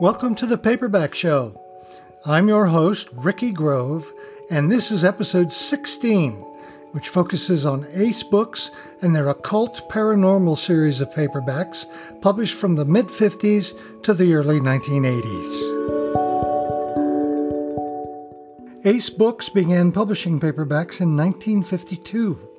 Welcome 0.00 0.34
to 0.36 0.46
the 0.46 0.56
Paperback 0.56 1.14
Show. 1.14 1.60
I'm 2.24 2.48
your 2.48 2.68
host, 2.68 3.10
Ricky 3.12 3.50
Grove, 3.50 4.10
and 4.48 4.72
this 4.72 4.90
is 4.90 5.04
episode 5.04 5.52
16, 5.52 6.32
which 6.92 7.10
focuses 7.10 7.66
on 7.66 7.86
Ace 7.92 8.22
Books 8.22 8.70
and 9.02 9.14
their 9.14 9.28
occult 9.28 9.90
paranormal 9.90 10.56
series 10.56 11.02
of 11.02 11.10
paperbacks 11.10 11.84
published 12.22 12.54
from 12.54 12.76
the 12.76 12.86
mid 12.86 13.08
50s 13.08 14.02
to 14.02 14.14
the 14.14 14.32
early 14.32 14.58
1980s. 14.58 15.76
Ace 18.86 19.10
Books 19.10 19.50
began 19.50 19.92
publishing 19.92 20.40
paperbacks 20.40 21.02
in 21.02 21.14
1952. 21.14 22.49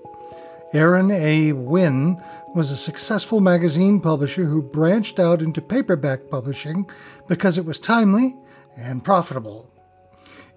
Aaron 0.73 1.11
A. 1.11 1.52
Wyn 1.52 2.21
was 2.55 2.71
a 2.71 2.77
successful 2.77 3.41
magazine 3.41 3.99
publisher 3.99 4.45
who 4.45 4.61
branched 4.61 5.20
out 5.20 5.41
into 5.41 5.61
paperback 5.61 6.30
publishing 6.30 6.89
because 7.27 7.57
it 7.57 7.66
was 7.66 7.80
timely 7.80 8.38
and 8.77 9.03
profitable. 9.03 9.70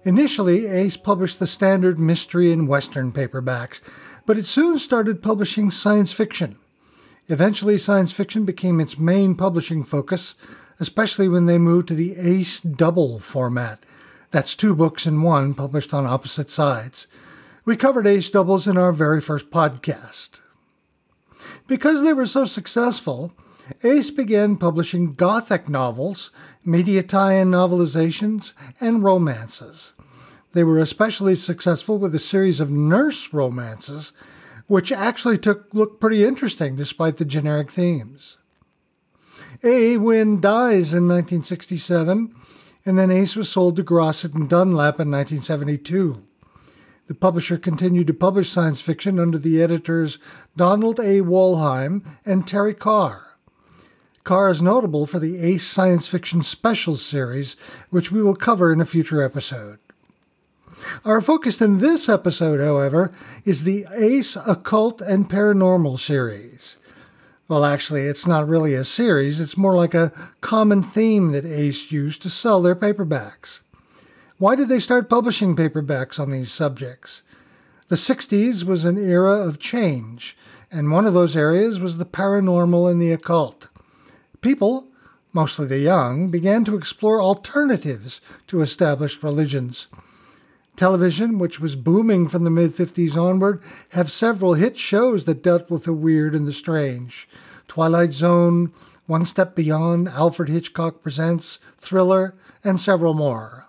Initially, 0.03 0.67
Ace 0.67 0.95
published 0.95 1.39
the 1.39 1.47
standard 1.47 1.99
mystery 1.99 2.53
and 2.53 2.67
western 2.67 3.11
paperbacks, 3.11 3.81
but 4.25 4.37
it 4.37 4.45
soon 4.45 4.79
started 4.79 5.21
publishing 5.21 5.69
science 5.69 6.13
fiction. 6.13 6.55
Eventually, 7.27 7.77
science 7.77 8.13
fiction 8.13 8.45
became 8.45 8.79
its 8.79 8.97
main 8.97 9.35
publishing 9.35 9.83
focus, 9.83 10.35
especially 10.79 11.27
when 11.27 11.45
they 11.45 11.57
moved 11.57 11.89
to 11.89 11.93
the 11.93 12.15
Ace 12.17 12.61
Double 12.61 13.19
format. 13.19 13.79
That's 14.31 14.55
two 14.55 14.75
books 14.75 15.05
in 15.05 15.23
one 15.23 15.53
published 15.53 15.93
on 15.93 16.05
opposite 16.05 16.49
sides. 16.49 17.07
We 17.65 17.75
covered 17.75 18.05
ace 18.05 18.29
doubles 18.29 18.67
in 18.67 18.77
our 18.77 18.91
very 18.91 19.19
first 19.19 19.49
podcast. 19.49 20.39
Because 21.65 22.03
they 22.03 22.13
were 22.13 22.27
so 22.27 22.45
successful, 22.45 23.33
Ace 23.83 24.11
began 24.11 24.55
publishing 24.55 25.13
Gothic 25.13 25.67
novels, 25.67 26.29
media 26.63 27.01
tie 27.01 27.33
in 27.33 27.49
novelizations, 27.49 28.53
and 28.79 29.03
romances. 29.03 29.93
They 30.53 30.63
were 30.63 30.79
especially 30.79 31.33
successful 31.33 31.97
with 31.97 32.13
a 32.13 32.19
series 32.19 32.59
of 32.59 32.69
nurse 32.69 33.33
romances, 33.33 34.11
which 34.67 34.91
actually 34.91 35.39
took 35.39 35.73
look 35.73 35.99
pretty 35.99 36.23
interesting 36.23 36.75
despite 36.75 37.17
the 37.17 37.25
generic 37.25 37.71
themes. 37.71 38.37
A. 39.63 39.97
Wyn 39.97 40.39
dies 40.39 40.93
in 40.93 41.07
1967, 41.07 42.35
and 42.85 42.99
then 42.99 43.09
Ace 43.09 43.35
was 43.35 43.49
sold 43.49 43.75
to 43.77 43.83
Grosset 43.83 44.35
and 44.35 44.47
Dunlap 44.47 44.99
in 44.99 45.09
1972. 45.09 46.21
The 47.07 47.13
publisher 47.13 47.57
continued 47.57 48.07
to 48.07 48.13
publish 48.13 48.49
science 48.49 48.81
fiction 48.81 49.19
under 49.19 49.37
the 49.37 49.61
editors 49.61 50.17
Donald 50.57 50.99
A. 50.99 51.21
Wollheim 51.21 52.03
and 52.25 52.47
Terry 52.47 52.73
Carr. 52.73 53.37
Carr 54.23 54.49
is 54.49 54.59
notable 54.59 55.05
for 55.05 55.19
the 55.19 55.37
Ace 55.37 55.67
Science 55.67 56.07
Fiction 56.07 56.41
Special 56.41 56.95
series, 56.95 57.55
which 57.91 58.11
we 58.11 58.23
will 58.23 58.33
cover 58.33 58.73
in 58.73 58.81
a 58.81 58.85
future 58.85 59.21
episode. 59.21 59.77
Our 61.05 61.21
focus 61.21 61.61
in 61.61 61.77
this 61.77 62.09
episode, 62.09 62.59
however, 62.59 63.13
is 63.45 63.63
the 63.63 63.85
Ace 63.95 64.35
Occult 64.47 64.99
and 64.99 65.29
Paranormal 65.29 65.99
series. 65.99 66.77
Well, 67.47 67.63
actually, 67.63 68.01
it's 68.01 68.25
not 68.25 68.47
really 68.47 68.73
a 68.73 68.83
series, 68.83 69.39
it's 69.39 69.57
more 69.57 69.75
like 69.75 69.93
a 69.93 70.11
common 70.41 70.81
theme 70.81 71.33
that 71.33 71.45
Ace 71.45 71.91
used 71.91 72.23
to 72.23 72.31
sell 72.31 72.63
their 72.63 72.75
paperbacks. 72.75 73.61
Why 74.37 74.55
did 74.55 74.67
they 74.67 74.79
start 74.79 75.09
publishing 75.09 75.55
paperbacks 75.55 76.19
on 76.19 76.29
these 76.29 76.51
subjects? 76.51 77.23
The 77.87 77.95
60s 77.95 78.65
was 78.65 78.83
an 78.83 78.97
era 78.97 79.31
of 79.47 79.59
change, 79.59 80.35
and 80.69 80.91
one 80.91 81.05
of 81.05 81.13
those 81.13 81.37
areas 81.37 81.79
was 81.79 81.97
the 81.97 82.05
paranormal 82.05 82.91
and 82.91 83.01
the 83.01 83.13
occult. 83.13 83.69
People, 84.41 84.89
mostly 85.31 85.67
the 85.67 85.79
young, 85.79 86.29
began 86.29 86.65
to 86.65 86.75
explore 86.75 87.21
alternatives 87.21 88.19
to 88.47 88.61
established 88.61 89.23
religions. 89.23 89.87
Television, 90.75 91.39
which 91.39 91.61
was 91.61 91.77
booming 91.77 92.27
from 92.27 92.43
the 92.43 92.49
mid 92.49 92.75
50s 92.75 93.15
onward, 93.15 93.63
have 93.91 94.11
several 94.11 94.55
hit 94.55 94.77
shows 94.77 95.23
that 95.23 95.43
dealt 95.43 95.69
with 95.69 95.85
the 95.85 95.93
weird 95.93 96.35
and 96.35 96.45
the 96.45 96.51
strange. 96.51 97.29
Twilight 97.69 98.11
Zone, 98.11 98.73
One 99.07 99.25
Step 99.25 99.55
Beyond, 99.55 100.09
Alfred 100.09 100.49
Hitchcock 100.49 101.01
Presents, 101.01 101.59
Thriller, 101.77 102.35
and 102.65 102.81
several 102.81 103.13
more. 103.13 103.67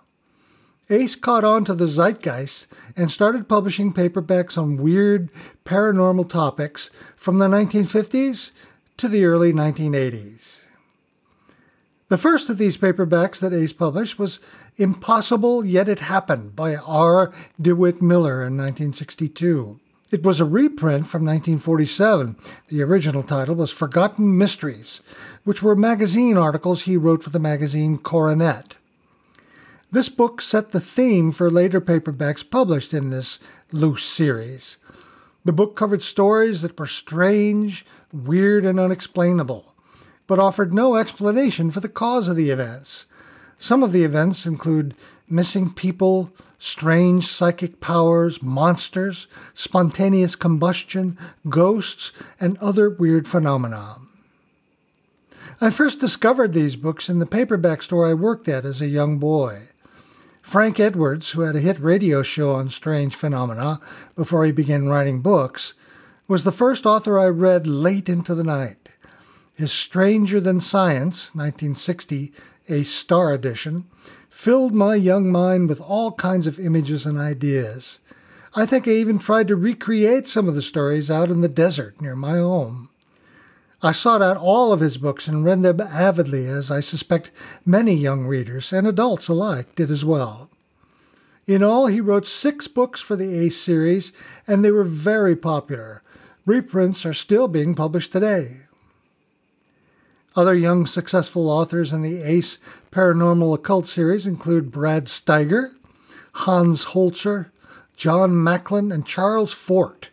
Ace 0.89 1.15
caught 1.15 1.43
on 1.43 1.65
to 1.65 1.73
the 1.73 1.85
zeitgeist 1.85 2.67
and 2.95 3.11
started 3.11 3.49
publishing 3.49 3.91
paperbacks 3.91 4.57
on 4.57 4.77
weird 4.77 5.29
paranormal 5.65 6.29
topics 6.29 6.89
from 7.17 7.39
the 7.39 7.47
1950s 7.47 8.51
to 8.95 9.07
the 9.09 9.25
early 9.25 9.51
1980s. 9.51 10.63
The 12.09 12.17
first 12.17 12.49
of 12.49 12.57
these 12.57 12.77
paperbacks 12.77 13.41
that 13.41 13.53
Ace 13.53 13.73
published 13.73 14.17
was 14.17 14.39
Impossible 14.77 15.65
Yet 15.65 15.89
It 15.89 15.99
Happened 15.99 16.55
by 16.55 16.77
R. 16.77 17.33
DeWitt 17.61 18.01
Miller 18.01 18.35
in 18.35 18.55
1962. 18.55 19.81
It 20.09 20.23
was 20.23 20.39
a 20.39 20.45
reprint 20.45 21.07
from 21.07 21.25
1947. 21.25 22.37
The 22.69 22.81
original 22.81 23.23
title 23.23 23.55
was 23.55 23.71
Forgotten 23.71 24.37
Mysteries, 24.37 25.01
which 25.43 25.61
were 25.61 25.75
magazine 25.75 26.37
articles 26.37 26.83
he 26.83 26.95
wrote 26.95 27.23
for 27.23 27.29
the 27.29 27.39
magazine 27.39 27.97
Coronet. 27.97 28.76
This 29.89 30.09
book 30.09 30.41
set 30.41 30.71
the 30.71 30.81
theme 30.81 31.31
for 31.31 31.49
later 31.49 31.79
paperbacks 31.79 32.47
published 32.47 32.93
in 32.93 33.09
this 33.09 33.39
loose 33.71 34.03
series. 34.03 34.77
The 35.45 35.53
book 35.53 35.77
covered 35.77 36.01
stories 36.01 36.61
that 36.61 36.77
were 36.77 36.87
strange, 36.87 37.85
weird, 38.11 38.65
and 38.65 38.81
unexplainable, 38.81 39.73
but 40.27 40.39
offered 40.39 40.73
no 40.73 40.97
explanation 40.97 41.71
for 41.71 41.79
the 41.79 41.87
cause 41.87 42.27
of 42.27 42.35
the 42.35 42.49
events. 42.49 43.05
Some 43.57 43.81
of 43.81 43.93
the 43.93 44.03
events 44.03 44.45
include 44.45 44.93
missing 45.29 45.71
people, 45.71 46.31
strange 46.59 47.25
psychic 47.25 47.79
powers, 47.79 48.41
monsters, 48.41 49.27
spontaneous 49.53 50.35
combustion, 50.35 51.17
ghosts, 51.47 52.11
and 52.41 52.57
other 52.57 52.89
weird 52.89 53.25
phenomena. 53.25 53.95
I 55.61 55.69
first 55.69 55.99
discovered 55.99 56.53
these 56.53 56.75
books 56.75 57.09
in 57.09 57.19
the 57.19 57.25
paperback 57.25 57.81
store 57.81 58.05
I 58.05 58.13
worked 58.13 58.47
at 58.47 58.65
as 58.65 58.81
a 58.81 58.87
young 58.87 59.17
boy. 59.17 59.69
Frank 60.47 60.79
Edwards, 60.79 61.31
who 61.31 61.41
had 61.41 61.57
a 61.57 61.59
hit 61.59 61.77
radio 61.77 62.21
show 62.21 62.53
on 62.53 62.69
strange 62.69 63.13
phenomena 63.13 63.81
before 64.15 64.45
he 64.45 64.53
began 64.53 64.87
writing 64.87 65.19
books, 65.19 65.73
was 66.25 66.45
the 66.45 66.53
first 66.53 66.85
author 66.85 67.19
I 67.19 67.27
read 67.27 67.67
late 67.67 68.07
into 68.07 68.33
the 68.33 68.45
night. 68.45 68.95
His 69.55 69.73
Stranger 69.73 70.39
Than 70.39 70.61
Science, 70.61 71.35
1960, 71.35 72.31
a 72.69 72.83
star 72.83 73.33
edition, 73.33 73.87
filled 74.29 74.73
my 74.73 74.95
young 74.95 75.29
mind 75.29 75.67
with 75.67 75.81
all 75.81 76.13
kinds 76.13 76.47
of 76.47 76.61
images 76.61 77.05
and 77.05 77.17
ideas. 77.17 77.99
I 78.55 78.65
think 78.65 78.87
I 78.87 78.91
even 78.91 79.19
tried 79.19 79.49
to 79.49 79.57
recreate 79.57 80.29
some 80.29 80.47
of 80.47 80.55
the 80.55 80.61
stories 80.61 81.11
out 81.11 81.29
in 81.29 81.41
the 81.41 81.49
desert 81.49 81.99
near 81.99 82.15
my 82.15 82.37
home. 82.37 82.87
I 83.81 83.91
sought 83.91 84.23
out 84.23 84.37
all 84.37 84.73
of 84.73 84.79
his 84.79 84.97
books 84.97 85.27
and 85.27 85.45
read 85.45 85.61
them 85.61 85.79
avidly, 85.81 86.47
as 86.47 86.71
I 86.71 86.79
suspect 86.79 87.31
many 87.63 87.93
young 87.93 88.25
readers 88.25 88.73
and 88.73 88.87
adults 88.87 89.27
alike 89.27 89.75
did 89.75 89.91
as 89.91 90.03
well. 90.03 90.49
In 91.45 91.61
all, 91.61 91.87
he 91.87 92.01
wrote 92.01 92.27
six 92.27 92.67
books 92.67 92.99
for 92.99 93.15
the 93.15 93.37
Ace 93.37 93.57
series, 93.57 94.11
and 94.47 94.65
they 94.65 94.71
were 94.71 94.83
very 94.83 95.35
popular. 95.35 96.01
Reprints 96.45 97.05
are 97.05 97.13
still 97.13 97.47
being 97.47 97.75
published 97.75 98.11
today. 98.11 98.61
Other 100.35 100.55
young 100.55 100.85
successful 100.85 101.49
authors 101.49 101.93
in 101.93 102.01
the 102.01 102.21
Ace 102.21 102.57
Paranormal 102.91 103.55
Occult 103.55 103.87
series 103.87 104.25
include 104.25 104.71
Brad 104.71 105.05
Steiger, 105.05 105.75
Hans 106.33 106.87
Holzer, 106.87 107.51
John 107.95 108.43
Macklin, 108.43 108.91
and 108.91 109.05
Charles 109.05 109.53
Fort. 109.53 110.09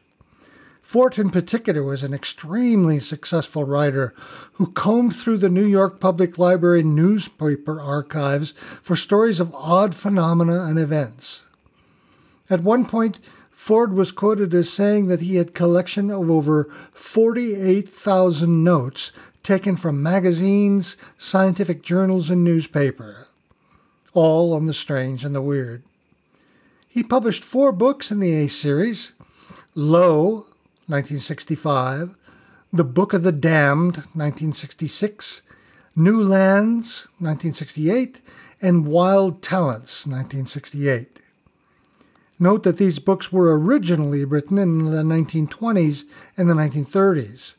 Fort, 0.94 1.19
in 1.19 1.31
particular, 1.31 1.82
was 1.82 2.05
an 2.05 2.14
extremely 2.14 3.00
successful 3.00 3.64
writer 3.64 4.14
who 4.52 4.70
combed 4.70 5.17
through 5.17 5.38
the 5.38 5.49
New 5.49 5.67
York 5.67 5.99
Public 5.99 6.38
Library 6.38 6.85
newspaper 6.85 7.81
archives 7.81 8.55
for 8.81 8.94
stories 8.94 9.41
of 9.41 9.52
odd 9.56 9.96
phenomena 9.96 10.67
and 10.67 10.79
events. 10.79 11.43
At 12.49 12.62
one 12.62 12.85
point, 12.87 13.19
Fort 13.50 13.93
was 13.93 14.12
quoted 14.12 14.55
as 14.55 14.73
saying 14.73 15.08
that 15.08 15.20
he 15.20 15.35
had 15.35 15.49
a 15.49 15.50
collection 15.50 16.12
of 16.12 16.31
over 16.31 16.73
48,000 16.93 18.62
notes 18.62 19.11
taken 19.43 19.76
from 19.76 20.00
magazines, 20.00 20.96
scientific 21.19 21.82
journals, 21.82 22.31
and 22.31 22.44
newspapers, 22.44 23.31
all 24.12 24.52
on 24.52 24.67
the 24.67 24.73
strange 24.73 25.25
and 25.25 25.35
the 25.35 25.43
weird. 25.43 25.82
He 26.87 27.02
published 27.02 27.43
four 27.43 27.73
books 27.73 28.12
in 28.12 28.20
the 28.20 28.32
A 28.32 28.46
series 28.46 29.11
Lo, 29.75 30.46
1965, 30.87 32.15
The 32.73 32.85
Book 32.85 33.13
of 33.13 33.23
the 33.23 33.33
Damned, 33.33 33.97
1966, 34.13 35.43
New 35.97 36.23
Lands, 36.23 37.09
1968, 37.19 38.21
and 38.61 38.87
Wild 38.87 39.43
Talents, 39.43 40.07
1968. 40.07 41.21
Note 42.39 42.65
that 42.65 42.79
these 42.79 42.99
books 42.99 43.33
were 43.33 43.59
originally 43.59 44.25
written 44.25 44.59
in 44.59 44.91
the 44.91 45.03
1920s 45.03 46.05
and 46.37 46.51
the 46.51 46.55
1930s. 46.55 47.55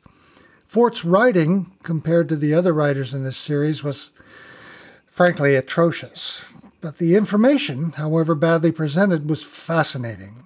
Fort's 0.67 1.05
writing, 1.05 1.71
compared 1.81 2.29
to 2.29 2.35
the 2.35 2.53
other 2.53 2.73
writers 2.73 3.13
in 3.13 3.23
this 3.23 3.37
series, 3.37 3.83
was 3.83 4.11
frankly 5.07 5.55
atrocious. 5.55 6.45
But 6.81 6.97
the 6.99 7.15
information, 7.15 7.93
however 7.93 8.35
badly 8.35 8.71
presented, 8.71 9.29
was 9.29 9.41
fascinating. 9.41 10.45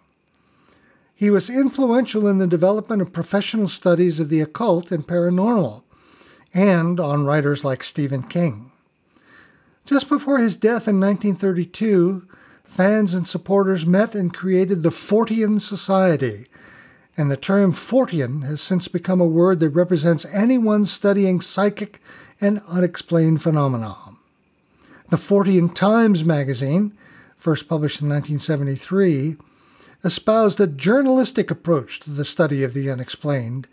He 1.19 1.30
was 1.30 1.50
influential 1.50 2.30
in 2.30 2.38
the 2.38 2.48
development 2.48 3.01
of 3.01 3.12
professional 3.12 3.68
studies 3.68 4.21
of 4.21 4.30
the 4.30 4.39
occult 4.39 4.89
and 4.89 5.06
paranormal, 5.06 5.83
and 6.54 6.98
on 6.98 7.25
writers 7.25 7.66
like 7.66 7.83
Stephen 7.83 8.24
King. 8.24 8.71
Just 9.83 10.07
before 10.07 10.38
his 10.38 10.56
death 10.56 10.88
in 10.88 10.98
1932, 10.98 12.25
fans 12.63 13.13
and 13.13 13.27
supporters 13.27 13.86
met 13.86 14.16
and 14.16 14.33
created 14.33 14.81
the 14.81 14.92
Fortean 14.92 15.60
Society, 15.60 16.45
and 17.18 17.30
the 17.30 17.36
term 17.36 17.74
Fortean 17.74 18.45
has 18.45 18.62
since 18.62 18.88
become 18.88 19.19
a 19.19 19.25
word 19.25 19.60
that 19.60 19.72
represents 19.72 20.25
anyone 20.33 20.86
studying 20.86 21.42
psychic 21.42 22.01
and 22.39 22.62
unexplained 22.65 23.44
phenomena. 23.44 23.94
The 25.10 25.18
Fortean 25.18 25.75
Times 25.75 26.24
magazine, 26.24 26.98
first 27.36 27.68
published 27.68 28.00
in 28.00 28.07
1973, 28.07 29.36
espoused 30.04 30.60
a 30.60 30.68
journalistic 30.68 31.51
approach 31.51 32.00
to 32.00 32.12
the 32.12 32.25
study 32.25 32.63
of 32.63 32.74
the 32.74 32.90
unexplained 32.90 33.68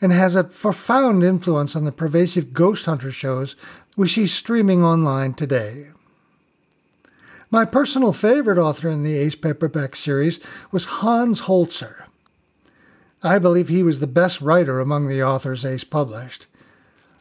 and 0.00 0.12
has 0.12 0.34
a 0.34 0.44
profound 0.44 1.22
influence 1.22 1.76
on 1.76 1.84
the 1.84 1.92
pervasive 1.92 2.52
ghost 2.52 2.86
hunter 2.86 3.12
shows 3.12 3.56
we 3.96 4.08
see 4.08 4.26
streaming 4.26 4.84
online 4.84 5.34
today. 5.34 5.86
My 7.50 7.64
personal 7.64 8.12
favorite 8.12 8.58
author 8.58 8.88
in 8.88 9.02
the 9.02 9.16
Ace 9.16 9.34
paperback 9.34 9.94
series 9.94 10.40
was 10.70 10.86
Hans 10.86 11.42
Holzer. 11.42 12.04
I 13.22 13.38
believe 13.38 13.68
he 13.68 13.82
was 13.82 14.00
the 14.00 14.06
best 14.06 14.40
writer 14.40 14.80
among 14.80 15.06
the 15.06 15.22
authors 15.22 15.64
Ace 15.64 15.84
published. 15.84 16.46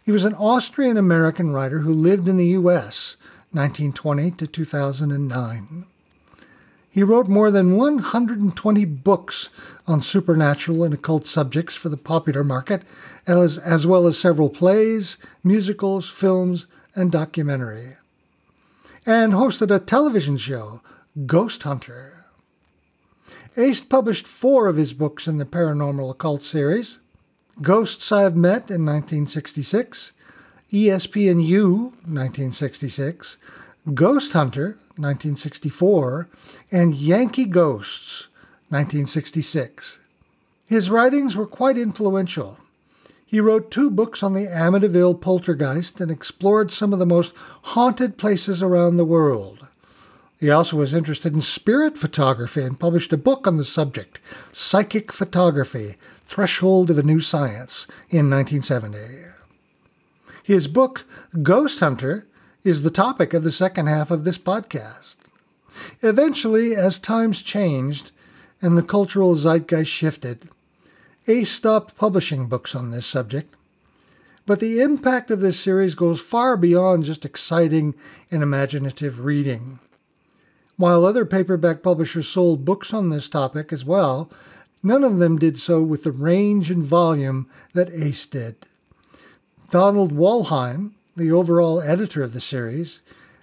He 0.04 0.12
was 0.12 0.24
an 0.24 0.34
Austrian 0.34 0.98
American 0.98 1.52
writer 1.52 1.80
who 1.80 1.94
lived 1.94 2.28
in 2.28 2.38
the 2.38 2.48
U.S. 2.48 3.18
1920 3.52 4.32
to 4.32 4.48
2009. 4.48 5.86
He 6.92 7.04
wrote 7.04 7.30
more 7.30 7.52
than 7.52 7.78
120 7.78 8.86
books 8.86 9.50
on 9.88 10.02
supernatural 10.02 10.84
and 10.84 10.94
occult 10.94 11.26
subjects 11.26 11.74
for 11.74 11.88
the 11.88 11.96
popular 11.96 12.44
market, 12.44 12.84
as, 13.26 13.58
as 13.58 13.88
well 13.88 14.08
as 14.08 14.20
several 14.20 14.50
plays, 14.50 15.18
musicals, 15.42 16.10
films, 16.10 16.68
and 16.94 17.10
documentary. 17.10 17.94
And 19.06 19.32
hosted 19.32 19.74
a 19.74 19.80
television 19.80 20.36
show, 20.36 20.82
Ghost 21.26 21.64
Hunter. 21.64 22.14
Ace 23.56 23.80
published 23.82 24.28
four 24.28 24.68
of 24.68 24.76
his 24.76 24.92
books 24.92 25.28
in 25.28 25.38
the 25.38 25.46
paranormal 25.46 26.12
occult 26.12 26.44
series 26.44 27.00
Ghosts 27.62 28.12
I 28.12 28.24
Have 28.24 28.36
Met 28.36 28.70
in 28.70 28.86
1966, 28.86 30.14
ESP&U 30.72 31.74
1966, 31.76 33.38
Ghost 33.94 34.34
Hunter 34.34 34.78
1964, 34.98 36.30
and 36.72 36.96
Yankee 36.96 37.46
Ghosts 37.46 38.28
1966. 38.70 40.00
His 40.66 40.90
writings 40.90 41.36
were 41.36 41.46
quite 41.46 41.78
influential. 41.78 42.58
He 43.26 43.40
wrote 43.40 43.72
two 43.72 43.90
books 43.90 44.24
on 44.24 44.34
the 44.34 44.48
Amityville 44.48 45.22
poltergeist 45.22 46.02
and 46.02 46.12
explored 46.12 46.72
some 46.72 46.94
of 46.94 47.00
the 47.00 47.06
most 47.06 47.34
haunted 47.62 48.18
places 48.18 48.62
around 48.62 48.98
the 48.98 49.06
world. 49.06 49.70
He 50.40 50.50
also 50.50 50.78
was 50.78 50.94
interested 50.94 51.34
in 51.34 51.42
spirit 51.42 51.98
photography 51.98 52.64
and 52.64 52.80
published 52.80 53.14
a 53.14 53.18
book 53.18 53.46
on 53.46 53.58
the 53.58 53.64
subject, 53.64 54.20
Psychic 54.52 55.12
Photography 55.12 55.98
Threshold 56.26 56.90
of 56.90 56.98
a 56.98 57.04
New 57.04 57.20
Science, 57.20 57.88
in 58.10 58.30
1970. 58.30 58.98
His 60.44 60.68
book, 60.68 61.06
Ghost 61.44 61.82
Hunter, 61.82 62.28
is 62.64 62.84
the 62.84 62.92
topic 62.92 63.34
of 63.34 63.44
the 63.44 63.52
second 63.52 63.88
half 63.88 64.12
of 64.12 64.24
this 64.24 64.38
podcast. 64.38 65.16
Eventually, 66.02 66.76
as 66.76 67.00
times 67.00 67.42
changed 67.42 68.12
and 68.62 68.78
the 68.78 68.84
cultural 68.84 69.36
zeitgeist 69.36 69.90
shifted, 69.90 70.50
Ace 71.28 71.52
stopped 71.52 71.96
publishing 71.96 72.48
books 72.48 72.76
on 72.76 72.92
this 72.92 73.06
subject. 73.06 73.54
But 74.46 74.60
the 74.60 74.82
impact 74.82 75.32
of 75.32 75.40
this 75.40 75.60
series 75.60 75.96
goes 75.96 76.20
far 76.20 76.58
beyond 76.58 77.06
just 77.06 77.26
exciting 77.26 77.94
and 78.30 78.44
imaginative 78.44 79.24
reading. 79.24 79.80
While 80.78 81.06
other 81.06 81.26
paperback 81.26 81.84
publishers 81.84 82.28
sold 82.28 82.66
books 82.66 82.94
on 82.94 83.10
this 83.10 83.30
topic 83.30 83.72
as 83.72 83.86
well, 83.86 84.32
none 84.82 85.04
of 85.04 85.20
them 85.20 85.38
did 85.38 85.60
so 85.60 85.82
with 85.82 86.04
the 86.04 86.12
range 86.12 86.72
and 86.72 86.84
volume 86.84 87.48
that 87.74 87.92
Ace 87.92 88.26
did. 88.26 88.56
Donald 89.70 90.12
Wollheim, 90.12 90.94
the 91.16 91.32
overall 91.32 91.82
editor 91.82 92.24
of 92.24 92.34
the 92.34 92.42
series, 92.42 93.02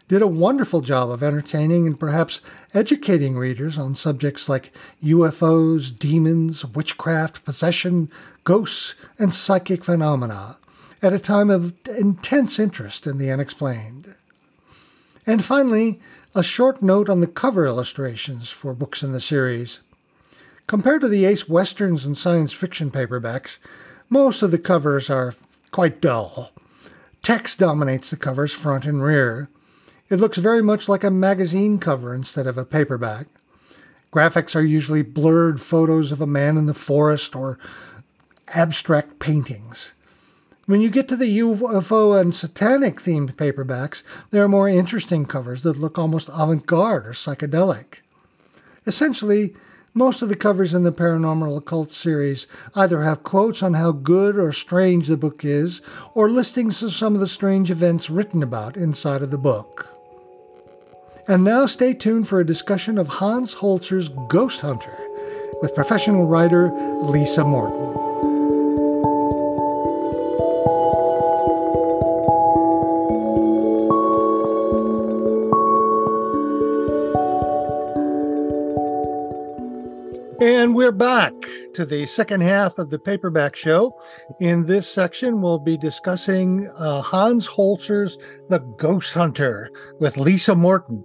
did 0.09 0.23
a 0.23 0.27
wonderful 0.27 0.81
job 0.81 1.11
of 1.11 1.23
entertaining 1.23 1.87
and 1.87 2.01
perhaps 2.01 2.41
educating 2.73 3.37
readers 3.37 3.77
on 3.77 3.95
subjects 3.95 4.49
like 4.49 4.73
UFOs, 5.05 5.97
demons, 5.97 6.65
witchcraft, 6.65 7.45
possession, 7.45 8.11
ghosts, 8.45 8.95
and 9.19 9.35
psychic 9.35 9.85
phenomena 9.85 10.57
at 11.03 11.13
a 11.13 11.19
time 11.19 11.51
of 11.51 11.75
intense 11.87 12.59
interest 12.59 13.07
in 13.07 13.19
the 13.19 13.31
unexplained. 13.31 14.15
And 15.27 15.45
finally, 15.45 16.01
a 16.35 16.43
short 16.43 16.83
note 16.83 17.11
on 17.11 17.21
the 17.21 17.27
cover 17.27 17.67
illustrations 17.67 18.49
for 18.49 18.73
books 18.73 19.03
in 19.03 19.13
the 19.13 19.21
series. 19.21 19.81
Compared 20.67 21.03
to 21.03 21.09
the 21.09 21.27
Ace 21.27 21.49
Westerns 21.49 22.05
and 22.05 22.17
science 22.17 22.53
fiction 22.53 22.91
paperbacks, 22.91 23.59
most 24.09 24.43
of 24.43 24.51
the 24.51 24.59
covers 24.59 25.11
are 25.11 25.35
quite 25.71 26.01
dull. 26.01 26.51
Text 27.23 27.59
dominates 27.59 28.11
the 28.11 28.17
covers 28.17 28.53
front 28.53 28.87
and 28.87 29.03
rear. 29.03 29.49
It 30.09 30.17
looks 30.21 30.39
very 30.39 30.63
much 30.63 30.89
like 30.89 31.05
a 31.05 31.11
magazine 31.11 31.79
cover 31.79 32.15
instead 32.15 32.47
of 32.47 32.57
a 32.57 32.65
paperback. 32.65 33.27
Graphics 34.13 34.57
are 34.57 34.63
usually 34.63 35.03
blurred 35.03 35.61
photos 35.61 36.11
of 36.11 36.21
a 36.21 36.27
man 36.27 36.57
in 36.57 36.67
the 36.67 36.75
forest 36.75 37.37
or 37.37 37.59
abstract 38.55 39.19
paintings. 39.19 39.93
When 40.65 40.81
you 40.81 40.91
get 40.91 41.09
to 41.09 41.17
the 41.17 41.39
UFO 41.39 42.19
and 42.19 42.35
satanic 42.35 43.01
themed 43.01 43.37
paperbacks, 43.37 44.03
there 44.31 44.43
are 44.43 44.49
more 44.49 44.69
interesting 44.69 45.25
covers 45.25 45.63
that 45.63 45.79
look 45.79 45.99
almost 45.99 46.29
avant 46.33 46.67
garde 46.67 47.07
or 47.07 47.13
psychedelic. 47.13 48.01
Essentially, 48.87 49.55
most 49.99 50.23
of 50.23 50.29
the 50.29 50.37
covers 50.37 50.75
in 50.75 50.85
the 50.85 50.93
Paranormal 50.93 51.59
Occult 51.59 51.91
series 51.91 52.47
either 52.77 53.03
have 53.03 53.25
quotes 53.25 53.65
on 53.65 53.75
how 53.75 53.91
good 53.91 54.39
or 54.39 54.53
strange 54.53 55.09
the 55.09 55.17
book 55.17 55.45
is, 55.45 55.83
or 56.15 56.31
listings 56.31 56.83
of 56.85 56.93
some 56.93 57.15
of 57.15 57.21
the 57.21 57.27
strange 57.27 57.69
events 57.69 58.09
written 58.09 58.41
about 58.41 58.77
inside 58.77 59.23
of 59.23 59.33
the 59.33 59.37
book. 59.37 59.89
And 61.27 61.43
now 61.43 61.67
stay 61.67 61.95
tuned 61.95 62.29
for 62.29 62.39
a 62.39 62.47
discussion 62.47 62.97
of 62.97 63.09
Hans 63.09 63.57
Holzer's 63.57 64.09
Ghost 64.29 64.61
Hunter 64.61 64.97
with 65.61 65.75
professional 65.75 66.29
writer 66.29 66.71
Lisa 67.03 67.45
Morton. 67.45 68.08
And 80.49 80.75
we're 80.75 80.93
back 80.93 81.35
to 81.75 81.85
the 81.85 82.07
second 82.07 82.41
half 82.41 82.79
of 82.79 82.89
the 82.89 82.99
paperback 82.99 83.55
show. 83.55 83.93
In 84.41 84.65
this 84.65 84.91
section, 84.91 85.43
we'll 85.43 85.59
be 85.59 85.77
discussing 85.77 86.67
uh, 86.79 87.03
Hans 87.03 87.47
Holzer's 87.47 88.17
The 88.49 88.61
Ghost 88.79 89.13
Hunter 89.13 89.69
with 90.01 90.17
Lisa 90.17 90.55
Morton. 90.55 91.05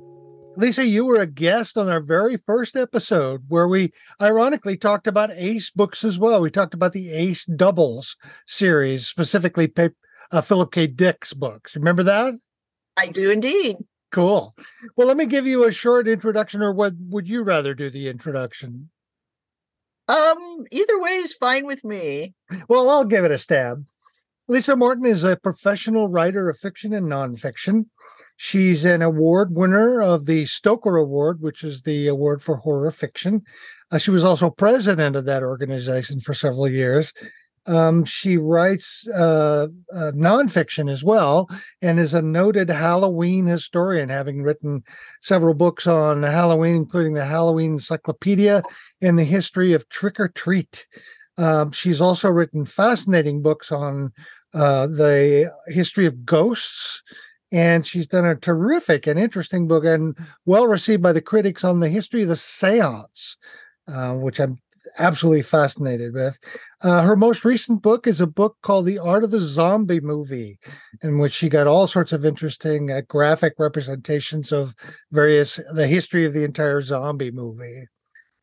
Lisa, 0.55 0.85
you 0.85 1.03
were 1.03 1.19
a 1.19 1.27
guest 1.27 1.77
on 1.77 1.89
our 1.89 1.99
very 1.99 2.37
first 2.45 2.77
episode 2.77 3.41
where 3.49 3.67
we 3.67 3.91
ironically 4.21 4.77
talked 4.77 5.07
about 5.07 5.29
Ace 5.31 5.69
books 5.69 6.05
as 6.05 6.17
well. 6.17 6.39
We 6.39 6.49
talked 6.49 6.73
about 6.73 6.93
the 6.93 7.11
Ace 7.11 7.43
Doubles 7.43 8.15
series, 8.47 9.07
specifically 9.07 9.69
uh, 10.31 10.39
Philip 10.39 10.71
K. 10.71 10.87
Dick's 10.87 11.33
books. 11.33 11.75
Remember 11.75 12.03
that? 12.03 12.33
I 12.95 13.07
do 13.07 13.29
indeed. 13.29 13.75
Cool. 14.09 14.55
Well, 14.95 15.09
let 15.09 15.17
me 15.17 15.25
give 15.25 15.45
you 15.45 15.65
a 15.65 15.71
short 15.73 16.07
introduction, 16.07 16.61
or 16.61 16.71
what 16.71 16.93
would 17.09 17.27
you 17.27 17.43
rather 17.43 17.73
do 17.73 17.89
the 17.89 18.07
introduction? 18.07 18.89
Um, 20.07 20.65
either 20.71 20.99
way 20.99 21.11
is 21.11 21.33
fine 21.33 21.65
with 21.65 21.83
me. 21.83 22.33
Well, 22.67 22.89
I'll 22.89 23.05
give 23.05 23.23
it 23.23 23.31
a 23.31 23.37
stab. 23.37 23.85
Lisa 24.47 24.75
Morton 24.75 25.05
is 25.05 25.23
a 25.23 25.37
professional 25.37 26.09
writer 26.09 26.49
of 26.49 26.57
fiction 26.57 26.93
and 26.93 27.09
nonfiction. 27.09 27.85
She's 28.35 28.83
an 28.83 29.01
award 29.01 29.55
winner 29.55 30.01
of 30.01 30.25
the 30.25 30.45
Stoker 30.45 30.97
Award, 30.97 31.41
which 31.41 31.63
is 31.63 31.83
the 31.83 32.07
award 32.07 32.43
for 32.43 32.57
horror 32.57 32.91
fiction. 32.91 33.43
Uh, 33.91 33.97
she 33.97 34.11
was 34.11 34.23
also 34.23 34.49
president 34.49 35.15
of 35.15 35.25
that 35.25 35.43
organization 35.43 36.19
for 36.19 36.33
several 36.33 36.67
years. 36.67 37.13
Um, 37.65 38.03
she 38.03 38.37
writes 38.37 39.07
uh, 39.07 39.67
uh, 39.93 40.11
nonfiction 40.13 40.91
as 40.91 41.03
well 41.03 41.49
and 41.81 41.99
is 41.99 42.13
a 42.13 42.21
noted 42.21 42.69
Halloween 42.69 43.45
historian, 43.45 44.09
having 44.09 44.43
written 44.43 44.83
several 45.21 45.53
books 45.53 45.87
on 45.87 46.23
Halloween, 46.23 46.75
including 46.75 47.13
the 47.13 47.25
Halloween 47.25 47.73
Encyclopedia 47.73 48.63
and 49.01 49.17
the 49.17 49.23
history 49.23 49.73
of 49.73 49.87
trick 49.89 50.19
or 50.19 50.27
treat. 50.27 50.85
Um, 51.37 51.71
she's 51.71 52.01
also 52.01 52.29
written 52.29 52.65
fascinating 52.65 53.41
books 53.41 53.71
on 53.71 54.11
uh, 54.53 54.87
the 54.87 55.51
history 55.67 56.05
of 56.05 56.25
ghosts 56.25 57.01
And 57.53 57.85
she's 57.85 58.07
done 58.07 58.25
a 58.25 58.35
terrific 58.35 59.05
and 59.05 59.19
interesting 59.19 59.67
book 59.67 59.85
and 59.85 60.17
well 60.45 60.65
received 60.65 61.03
by 61.03 61.13
the 61.13 61.21
critics 61.21 61.63
on 61.63 61.79
the 61.79 61.89
history 61.89 62.23
of 62.23 62.29
the 62.29 62.35
seance, 62.35 63.37
uh, 63.87 64.13
which 64.15 64.39
I'm 64.39 64.57
absolutely 64.97 65.41
fascinated 65.41 66.13
with. 66.13 66.37
Uh, 66.81 67.01
her 67.01 67.15
most 67.15 67.45
recent 67.45 67.81
book 67.81 68.07
is 68.07 68.21
a 68.21 68.27
book 68.27 68.57
called 68.61 68.85
The 68.85 68.99
Art 68.99 69.23
of 69.23 69.31
the 69.31 69.41
Zombie 69.41 69.99
Movie, 69.99 70.59
in 71.01 71.17
which 71.19 71.33
she 71.33 71.49
got 71.49 71.67
all 71.67 71.87
sorts 71.87 72.11
of 72.11 72.25
interesting 72.25 72.91
uh, 72.91 73.01
graphic 73.07 73.53
representations 73.57 74.51
of 74.51 74.75
various, 75.11 75.59
the 75.73 75.87
history 75.87 76.25
of 76.25 76.33
the 76.33 76.43
entire 76.43 76.81
zombie 76.81 77.31
movie. 77.31 77.87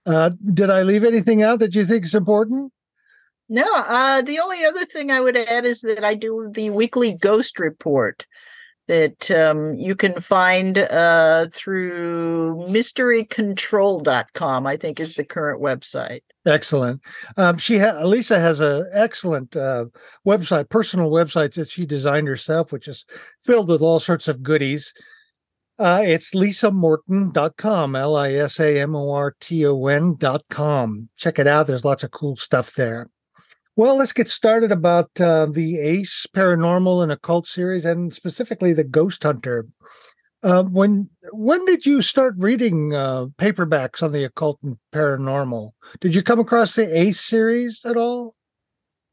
Uh, 0.07 0.31
did 0.55 0.71
I 0.71 0.83
leave 0.83 1.05
anything 1.05 1.43
out 1.43 1.59
that 1.59 1.75
you 1.75 1.85
think 1.85 2.05
is 2.05 2.15
important? 2.15 2.73
No, 3.49 3.67
uh, 3.75 4.23
the 4.23 4.39
only 4.39 4.65
other 4.65 4.85
thing 4.85 5.11
I 5.11 5.21
would 5.21 5.37
add 5.37 5.65
is 5.65 5.81
that 5.81 6.05
I 6.05 6.15
do 6.15 6.51
the 6.55 6.71
weekly 6.71 7.17
ghost 7.17 7.59
report 7.59 8.27
that 8.91 9.31
um, 9.31 9.75
you 9.75 9.95
can 9.95 10.21
find 10.21 10.77
uh, 10.77 11.47
through 11.53 12.57
mysterycontrol.com, 12.69 14.67
I 14.67 14.77
think 14.77 14.99
is 14.99 15.15
the 15.15 15.23
current 15.23 15.63
website. 15.63 16.23
Excellent. 16.45 17.01
Um, 17.37 17.57
she 17.57 17.79
ha- 17.79 18.03
Lisa 18.05 18.41
has 18.41 18.59
an 18.59 18.91
excellent 18.93 19.57
uh, 19.57 19.85
website, 20.27 20.71
personal 20.71 21.13
website 21.13 21.55
that 21.55 21.71
she 21.71 21.87
designed 21.87 22.27
herself, 22.27 22.73
which 22.73 22.89
is 22.89 23.05
filled 23.45 23.69
with 23.69 23.81
all 23.81 24.01
sorts 24.01 24.27
of 24.27 24.43
goodies. 24.43 24.93
Uh, 25.79 26.03
it's 26.05 26.35
lisamorton.com, 26.35 27.95
L 27.95 28.17
I 28.17 28.33
S 28.33 28.59
A 28.59 28.81
M 28.81 28.97
O 28.97 29.13
R 29.13 29.37
T 29.41 29.65
O 29.67 29.87
N.com. 29.87 31.09
Check 31.17 31.39
it 31.39 31.47
out. 31.47 31.69
There's 31.69 31.85
lots 31.85 32.03
of 32.03 32.11
cool 32.11 32.35
stuff 32.37 32.75
there. 32.75 33.09
Well, 33.77 33.97
let's 33.97 34.13
get 34.13 34.29
started 34.29 34.73
about 34.73 35.11
uh, 35.21 35.47
the 35.47 35.79
ACE 35.79 36.27
Paranormal 36.35 37.03
and 37.03 37.13
Occult 37.13 37.47
series, 37.47 37.85
and 37.85 38.13
specifically 38.13 38.73
the 38.73 38.85
Ghost 38.85 39.23
Hunter. 39.23 39.67
Uh, 40.43 40.65
when 40.65 41.09
when 41.33 41.65
did 41.67 41.85
you 41.85 42.03
start 42.03 42.35
reading 42.39 42.95
uh, 42.95 43.27
paperbacks 43.39 44.03
on 44.03 44.13
the 44.13 44.25
occult 44.25 44.59
and 44.63 44.79
paranormal? 44.93 45.71
Did 46.01 46.15
you 46.15 46.23
come 46.23 46.41
across 46.41 46.75
the 46.75 46.99
ACE 46.99 47.21
series 47.21 47.81
at 47.85 47.97
all? 47.97 48.35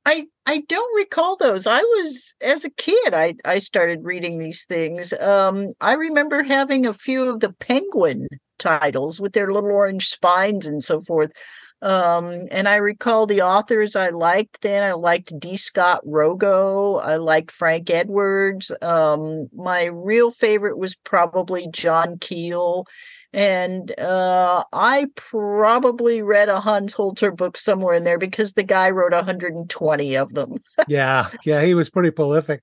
I 0.06 0.26
I 0.46 0.60
don't 0.70 0.96
recall 0.96 1.36
those. 1.36 1.68
I 1.68 1.82
was 1.82 2.34
as 2.42 2.64
a 2.64 2.70
kid. 2.70 3.14
I 3.14 3.36
I 3.44 3.60
started 3.60 4.00
reading 4.04 4.40
these 4.40 4.64
things. 4.64 5.12
Um, 5.14 5.68
I 5.82 5.94
remember 5.94 6.44
having 6.44 6.86
a 6.86 6.94
few 6.94 7.24
of 7.24 7.42
the 7.42 7.52
Penguin 7.52 8.28
titles 8.58 9.20
with 9.20 9.34
their 9.34 9.52
little 9.52 9.72
orange 9.72 10.08
spines 10.08 10.66
and 10.66 10.82
so 10.82 11.02
forth. 11.02 11.32
Um, 11.82 12.46
and 12.50 12.68
I 12.68 12.78
recall 12.78 13.28
the 13.28 13.42
authors 13.42 13.96
I 13.96 14.10
liked 14.10 14.62
then. 14.62 14.84
I 14.84 14.94
liked 14.94 15.40
D. 15.40 15.58
Scott 15.58 16.04
Rogo. 16.06 17.04
I 17.04 17.18
liked 17.18 17.52
Frank 17.52 17.90
Edwards. 17.90 18.72
Um, 18.82 19.48
my 19.54 19.86
real 19.86 20.32
favorite 20.32 20.78
was 20.78 20.96
probably 20.96 21.68
John 21.72 22.18
Keel. 22.18 22.86
And 23.34 23.98
uh, 24.00 24.64
I 24.74 25.08
probably 25.16 26.22
read 26.22 26.50
a 26.50 26.60
Hans 26.60 26.96
Holzer 26.96 27.36
book 27.36 27.58
somewhere 27.58 27.94
in 27.94 28.04
there 28.04 28.18
because 28.18 28.54
the 28.54 28.64
guy 28.64 28.90
wrote 28.90 29.12
120 29.12 30.18
of 30.18 30.34
them. 30.34 30.56
yeah, 30.88 31.28
yeah, 31.46 31.62
he 31.64 31.76
was 31.76 31.90
pretty 31.90 32.12
prolific. 32.12 32.62